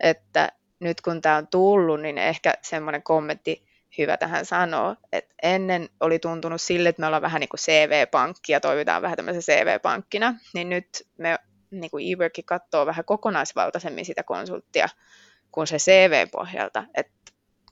[0.00, 3.66] että nyt kun tämä on tullut, niin ehkä semmoinen kommentti
[3.98, 8.52] hyvä tähän sanoa, että ennen oli tuntunut sille, että me ollaan vähän niin kuin CV-pankki
[8.52, 11.38] ja toimitaan vähän tämmöisen CV-pankkina, niin nyt me
[11.70, 14.88] niin kuin e katsoo vähän kokonaisvaltaisemmin sitä konsulttia
[15.52, 16.84] kuin se CV-pohjalta.
[16.94, 17.08] Et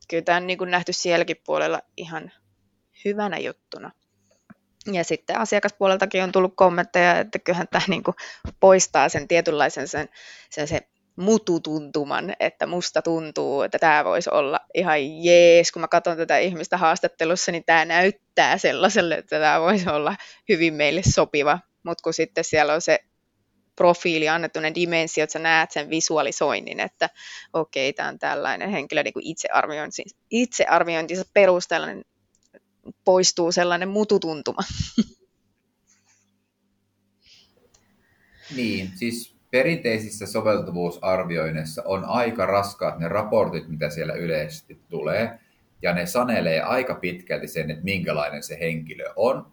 [0.08, 2.32] kyllä tämä on niin kuin nähty sielläkin puolella ihan
[3.04, 3.90] hyvänä juttuna.
[4.92, 8.14] Ja sitten asiakaspuoleltakin on tullut kommentteja, että kyllähän tämä niin kuin
[8.60, 10.08] poistaa sen tietynlaisen sen,
[10.50, 16.16] sen se mututuntuman, että musta tuntuu, että tämä voisi olla ihan jees, kun mä katson
[16.16, 20.16] tätä ihmistä haastattelussa, niin tämä näyttää sellaiselle, että tämä voisi olla
[20.48, 22.98] hyvin meille sopiva, mutta kun sitten siellä on se
[23.76, 27.10] profiili annettu ne dimensiot, sä näet sen visualisoinnin, että
[27.52, 32.04] okei, okay, tämä on tällainen henkilö niin kuin itsearviointi, itsearviointinsa perusteella, niin
[33.04, 34.60] poistuu sellainen mututuntuma.
[38.56, 45.38] Niin, siis perinteisissä soveltuvuusarvioinneissa on aika raskaat ne raportit, mitä siellä yleisesti tulee,
[45.82, 49.46] ja ne sanelee aika pitkälti sen, että minkälainen se henkilö on,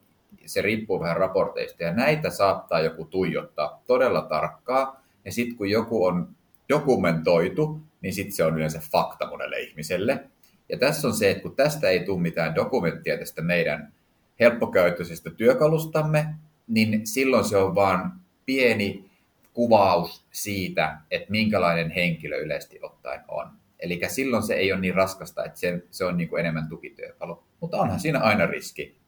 [0.45, 6.05] se riippuu vähän raporteista, ja näitä saattaa joku tuijottaa todella tarkkaa, ja sitten kun joku
[6.05, 6.29] on
[6.69, 10.23] dokumentoitu, niin sitten se on yleensä fakta monelle ihmiselle.
[10.69, 13.93] Ja tässä on se, että kun tästä ei tule mitään dokumenttia tästä meidän
[14.39, 16.35] helppokäyttöisestä työkalustamme,
[16.67, 18.11] niin silloin se on vaan
[18.45, 19.08] pieni
[19.53, 23.47] kuvaus siitä, että minkälainen henkilö yleisesti ottaen on.
[23.79, 27.43] Eli silloin se ei ole niin raskasta, että se, se on niin kuin enemmän tukityökalu.
[27.59, 28.99] Mutta onhan siinä aina riski,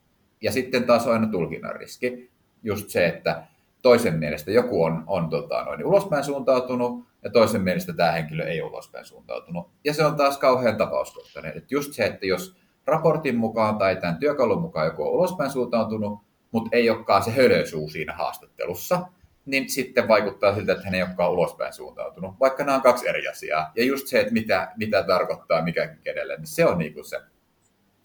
[0.42, 2.32] ja sitten taas on aina tulkinnan riski.
[2.64, 3.44] Just se, että
[3.82, 8.62] toisen mielestä joku on, on tota, noin ulospäin suuntautunut ja toisen mielestä tämä henkilö ei
[8.62, 9.70] ulospäin suuntautunut.
[9.84, 11.58] Ja se on taas kauhean tapauskohtainen.
[11.58, 16.20] Että just se, että jos raportin mukaan tai tämän työkalun mukaan joku on ulospäin suuntautunut,
[16.52, 19.08] mutta ei olekaan se hölösuu siinä haastattelussa,
[19.46, 23.28] niin sitten vaikuttaa siltä, että hän ei olekaan ulospäin suuntautunut, vaikka nämä on kaksi eri
[23.28, 23.72] asiaa.
[23.76, 27.22] Ja just se, että mitä, mitä tarkoittaa mikäkin kenelle, niin se on niin kuin se,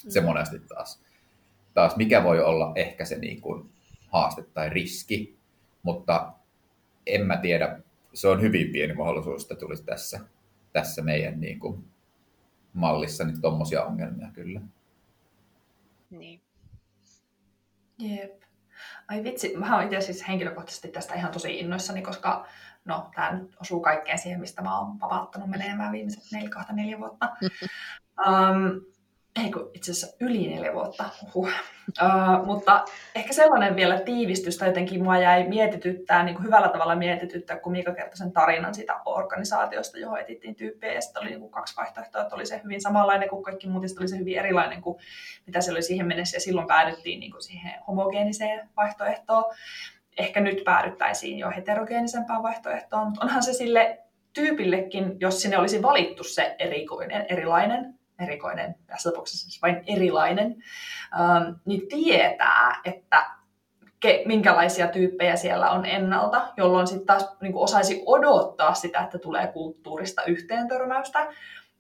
[0.09, 0.26] se mm.
[0.26, 1.07] monesti taas
[1.76, 3.70] taas mikä voi olla ehkä se niin kuin
[4.09, 5.37] haaste tai riski,
[5.82, 6.32] mutta
[7.07, 7.80] en mä tiedä,
[8.14, 10.20] se on hyvin pieni mahdollisuus, että tulisi tässä,
[10.72, 11.84] tässä meidän niin kuin
[12.72, 14.61] mallissa niin tuommoisia ongelmia kyllä.
[16.11, 16.41] Niin.
[17.99, 18.43] Jep.
[19.09, 22.46] Ai vitsi, mä oon itse siis henkilökohtaisesti tästä ihan tosi innoissani, koska
[22.84, 26.98] no, tämä nyt osuu kaikkeen siihen, mistä mä oon vapauttanut menemään viimeiset neljä, kahta neljä
[26.98, 27.28] vuotta.
[28.26, 28.80] um,
[29.45, 31.51] ei kun itse asiassa yli neljä vuotta, uh.
[32.45, 32.84] mutta
[33.14, 37.72] ehkä sellainen vielä tiivistys, tai jotenkin mua jäi mietityttää, niin kuin hyvällä tavalla mietityttää, kun
[37.72, 41.76] Miika kertoi sen tarinan siitä organisaatiosta, johon etittiin tyyppejä, ja sitten oli niin kuin kaksi
[41.76, 44.99] vaihtoehtoa, että oli se hyvin samanlainen kuin kaikki muut, oli se hyvin erilainen kuin
[45.47, 49.45] mitä se oli siihen mennessä, ja silloin päädyttiin niin kuin siihen homogeeniseen vaihtoehtoon.
[50.18, 53.99] Ehkä nyt päädyttäisiin jo heterogeenisempään vaihtoehtoon, mutta onhan se sille
[54.32, 60.62] tyypillekin, jos sinne olisi valittu se erikoinen, erilainen, erikoinen, tässä tapauksessa siis vain erilainen,
[61.21, 63.27] ähm, niin tietää, että
[64.01, 69.47] ke, minkälaisia tyyppejä siellä on ennalta, jolloin sitten taas niin osaisi odottaa sitä, että tulee
[69.47, 71.27] kulttuurista yhteentörmäystä.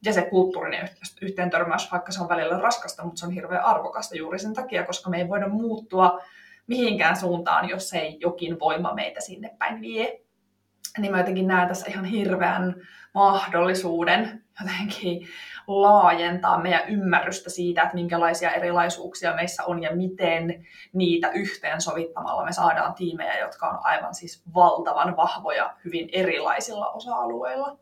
[0.04, 0.88] Ja se kulttuurinen
[1.20, 5.10] yhteentörmäys, vaikka se on välillä raskasta, mutta se on hirveän arvokasta juuri sen takia, koska
[5.10, 6.20] me ei voida muuttua
[6.66, 10.20] mihinkään suuntaan, jos ei jokin voima meitä sinne päin vie.
[10.98, 12.74] Niin mä jotenkin näen tässä ihan hirveän
[13.14, 15.28] mahdollisuuden jotenkin
[15.66, 22.94] laajentaa meidän ymmärrystä siitä, että minkälaisia erilaisuuksia meissä on ja miten niitä yhteensovittamalla me saadaan
[22.94, 27.78] tiimejä, jotka on aivan siis valtavan vahvoja hyvin erilaisilla osa-alueilla.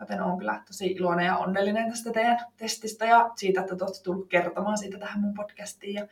[0.00, 4.28] Joten olen kyllä tosi iloinen ja onnellinen tästä teidän testistä ja siitä, että olette tullut
[4.28, 5.94] kertomaan siitä tähän mun podcastiin.
[5.94, 6.06] Ja,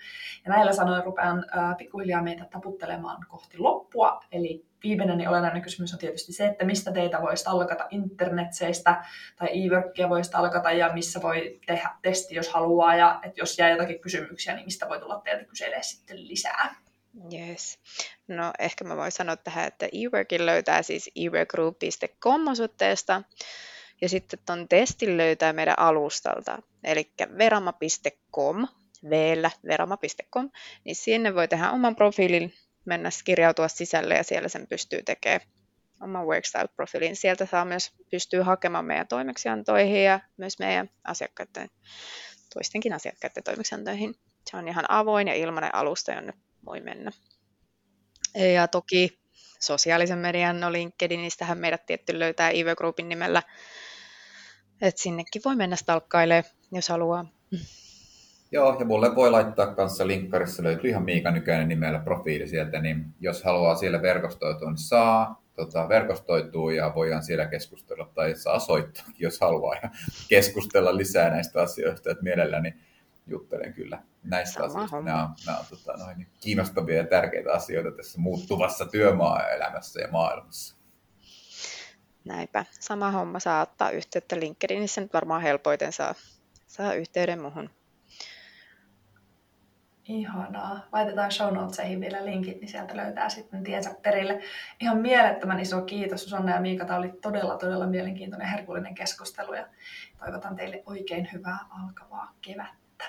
[0.44, 1.44] ja näillä sanoin rupean
[1.78, 4.24] pikkuhiljaa meitä taputtelemaan kohti loppua.
[4.32, 9.04] Eli viimeinen ja olennainen kysymys on tietysti se, että mistä teitä voisi alkata internetseistä
[9.36, 12.96] tai e-workia voisi alkata ja missä voi tehdä testi, jos haluaa.
[12.96, 16.74] Ja että jos jää jotakin kysymyksiä, niin mistä voi tulla teiltä kyselee sitten lisää.
[17.32, 17.78] Yes.
[18.28, 23.22] No ehkä mä voin sanoa tähän, että eWorkin löytää siis eworkgroup.com osoitteesta.
[24.00, 28.68] Ja sitten tuon testin löytää meidän alustalta, eli verama.com,
[29.10, 30.50] veellä verama.com,
[30.84, 35.40] niin sinne voi tehdä oman profiilin, mennä kirjautua sisälle ja siellä sen pystyy tekemään
[36.00, 37.16] oman Workstyle-profiilin.
[37.16, 41.70] Sieltä saa myös pystyy hakemaan meidän toimeksiantoihin ja myös meidän asiakkaiden,
[42.54, 44.14] toistenkin asiakkaiden toimeksiantoihin.
[44.50, 46.32] Se on ihan avoin ja ilmainen alusta, jonne
[46.66, 47.10] voi mennä.
[48.54, 49.18] Ja toki
[49.60, 53.42] sosiaalisen median, no LinkedInistähän meidät tietty löytää Ive Groupin nimellä
[54.82, 57.26] et sinnekin voi mennä stalkkailemaan, jos haluaa.
[58.52, 63.06] Joo, ja mulle voi laittaa kanssa linkkarissa, löytyy ihan Miika Nykänen nimellä profiili sieltä, niin
[63.20, 69.04] jos haluaa siellä verkostoitua, niin saa tota, verkostoitua ja voidaan siellä keskustella, tai saa soittaa,
[69.18, 69.90] jos haluaa, ja
[70.28, 72.74] keskustella lisää näistä asioista, että mielelläni
[73.26, 74.96] juttelen kyllä näistä Sama asioista.
[74.96, 75.10] Homma.
[75.10, 80.77] Nämä on, nämä on tota, noin, kiinnostavia ja tärkeitä asioita tässä muuttuvassa työmaaelämässä ja maailmassa.
[82.24, 82.64] Näinpä.
[82.80, 86.14] Sama homma saa ottaa yhteyttä LinkedInissä, nyt varmaan helpoiten saa,
[86.66, 87.70] saa yhteyden muhun.
[90.08, 90.80] Ihanaa.
[90.92, 94.42] Laitetaan show notesihin vielä linkit, niin sieltä löytää sitten tiensä perille.
[94.80, 96.84] Ihan mielettömän iso kiitos Susanna ja Miika.
[96.84, 99.66] Tämä oli todella, todella mielenkiintoinen ja herkullinen keskustelu ja
[100.18, 103.04] toivotan teille oikein hyvää alkavaa kevättä.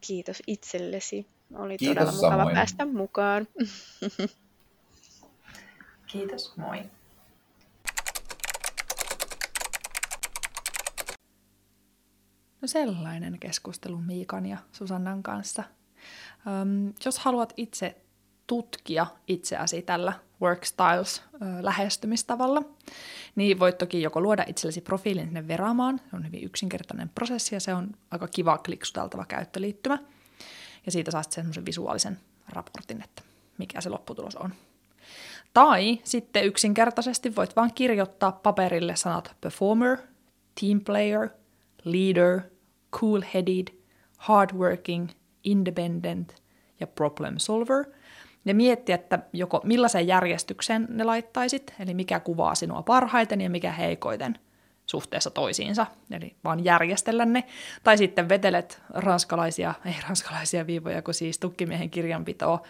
[0.00, 1.26] Kiitos itsellesi.
[1.54, 2.54] Oli kiitos todella mukava samoin.
[2.54, 3.46] päästä mukaan.
[6.06, 6.82] Kiitos, moi.
[12.66, 15.64] No sellainen keskustelu Miikan ja Susannan kanssa.
[16.46, 17.96] Um, jos haluat itse
[18.46, 20.12] tutkia itseäsi tällä
[20.42, 22.64] Workstyles-lähestymistavalla,
[23.36, 27.60] niin voit toki joko luoda itsellesi profiilin sinne Veramaan, se on hyvin yksinkertainen prosessi ja
[27.60, 29.98] se on aika kiva kliksuteltava käyttöliittymä,
[30.86, 33.22] ja siitä saat semmoisen visuaalisen raportin, että
[33.58, 34.54] mikä se lopputulos on.
[35.54, 39.98] Tai sitten yksinkertaisesti voit vain kirjoittaa paperille sanat performer,
[40.60, 41.28] team player,
[41.84, 42.40] leader,
[43.00, 43.74] cool-headed,
[44.18, 45.08] hardworking,
[45.44, 46.34] independent
[46.80, 47.84] ja problem solver,
[48.44, 53.72] ja miettiä, että joko millaisen järjestyksen ne laittaisit, eli mikä kuvaa sinua parhaiten ja mikä
[53.72, 54.38] heikoiten
[54.86, 57.44] suhteessa toisiinsa, eli vaan järjestellä ne,
[57.82, 62.62] tai sitten vetelet ranskalaisia, ei ranskalaisia viivoja, kun siis tukkimiehen kirjanpitoa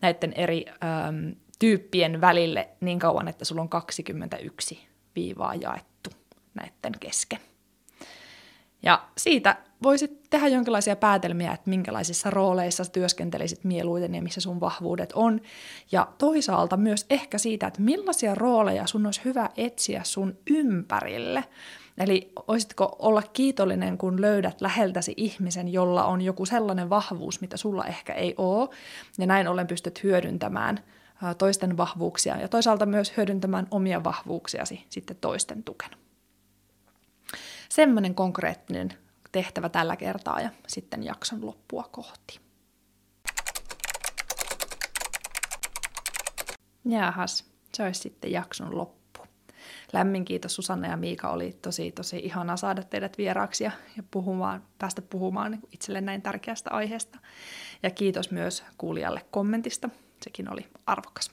[0.00, 6.10] näiden eri äm, tyyppien välille niin kauan, että sulla on 21 viivaa jaettu
[6.54, 7.40] näiden kesken.
[8.82, 15.12] Ja siitä voisit tehdä jonkinlaisia päätelmiä, että minkälaisissa rooleissa työskentelisit mieluiten ja missä sun vahvuudet
[15.12, 15.40] on.
[15.92, 21.44] Ja toisaalta myös ehkä siitä, että millaisia rooleja sun olisi hyvä etsiä sun ympärille.
[21.98, 27.84] Eli voisitko olla kiitollinen, kun löydät läheltäsi ihmisen, jolla on joku sellainen vahvuus, mitä sulla
[27.84, 28.68] ehkä ei ole,
[29.18, 30.80] ja näin ollen pystyt hyödyntämään
[31.38, 35.96] toisten vahvuuksia ja toisaalta myös hyödyntämään omia vahvuuksiasi sitten toisten tukena
[37.68, 38.92] semmoinen konkreettinen
[39.32, 42.40] tehtävä tällä kertaa ja sitten jakson loppua kohti.
[46.84, 47.44] Jäähäs,
[47.74, 48.96] se olisi sitten jakson loppu.
[49.92, 54.64] Lämmin kiitos Susanna ja Miika, oli tosi tosi ihana saada teidät vieraaksi ja, ja puhumaan,
[54.78, 57.18] päästä puhumaan niin itselle näin tärkeästä aiheesta.
[57.82, 59.88] Ja kiitos myös kuulijalle kommentista,
[60.22, 61.30] sekin oli arvokas.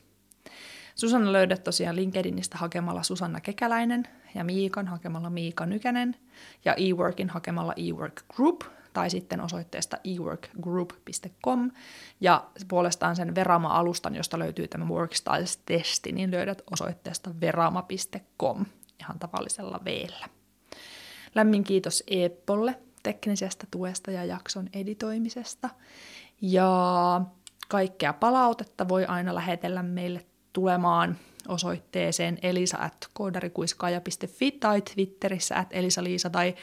[0.95, 6.15] Susanna löydät tosiaan LinkedInistä hakemalla Susanna Kekäläinen ja Miikan hakemalla Miika Nykänen
[6.65, 8.61] ja eWorkin hakemalla eWork Group
[8.93, 11.71] tai sitten osoitteesta eworkgroup.com
[12.21, 18.65] ja puolestaan sen Verama-alustan, josta löytyy tämä Workstyles-testi, niin löydät osoitteesta verama.com
[18.99, 20.29] ihan tavallisella veellä.
[21.35, 25.69] Lämmin kiitos Eeppolle teknisestä tuesta ja jakson editoimisesta.
[26.41, 27.21] Ja
[27.67, 31.17] kaikkea palautetta voi aina lähetellä meille tulemaan
[31.47, 33.09] osoitteeseen elisa at
[34.59, 36.55] tai Twitterissä at elisaliisa tai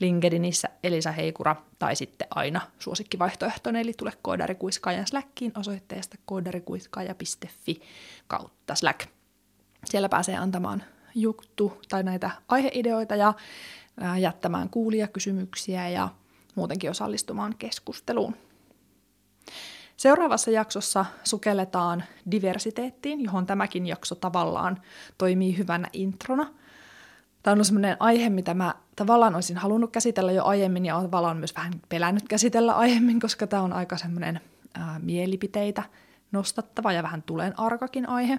[0.00, 7.80] LinkedInissä Elisa Heikura tai sitten aina suosikkivaihtoehtoinen, eli tule koodarikuiskaajan Slackiin osoitteesta koodarikuiskaaja.fi
[8.26, 9.06] kautta Slack.
[9.84, 10.82] Siellä pääsee antamaan
[11.14, 13.34] juttu tai näitä aiheideoita ja
[14.20, 16.08] jättämään kuulijakysymyksiä ja
[16.54, 18.36] muutenkin osallistumaan keskusteluun.
[20.00, 24.82] Seuraavassa jaksossa sukelletaan diversiteettiin, johon tämäkin jakso tavallaan
[25.18, 26.46] toimii hyvänä introna.
[27.42, 31.36] Tämä on sellainen aihe, mitä mä tavallaan olisin halunnut käsitellä jo aiemmin ja olen tavallaan
[31.36, 34.40] myös vähän pelännyt käsitellä aiemmin, koska tämä on aika semmoinen
[34.74, 35.82] ää, mielipiteitä
[36.32, 38.38] nostattava ja vähän tulen arkakin aihe,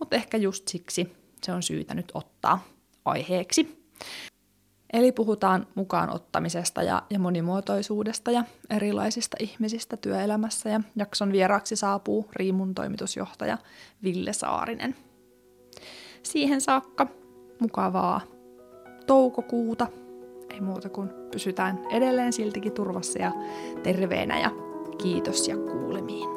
[0.00, 2.64] mutta ehkä just siksi se on syytä nyt ottaa
[3.04, 3.84] aiheeksi.
[4.92, 12.26] Eli puhutaan mukaan ottamisesta ja, ja monimuotoisuudesta ja erilaisista ihmisistä työelämässä ja jakson vieraaksi saapuu
[12.36, 13.58] Riimun toimitusjohtaja
[14.02, 14.96] Ville Saarinen.
[16.22, 17.06] Siihen saakka
[17.60, 18.20] mukavaa
[19.06, 19.86] toukokuuta.
[20.50, 23.32] Ei muuta kuin pysytään edelleen siltikin turvassa ja
[23.82, 24.50] terveenä ja
[25.02, 26.28] kiitos ja kuulemiin.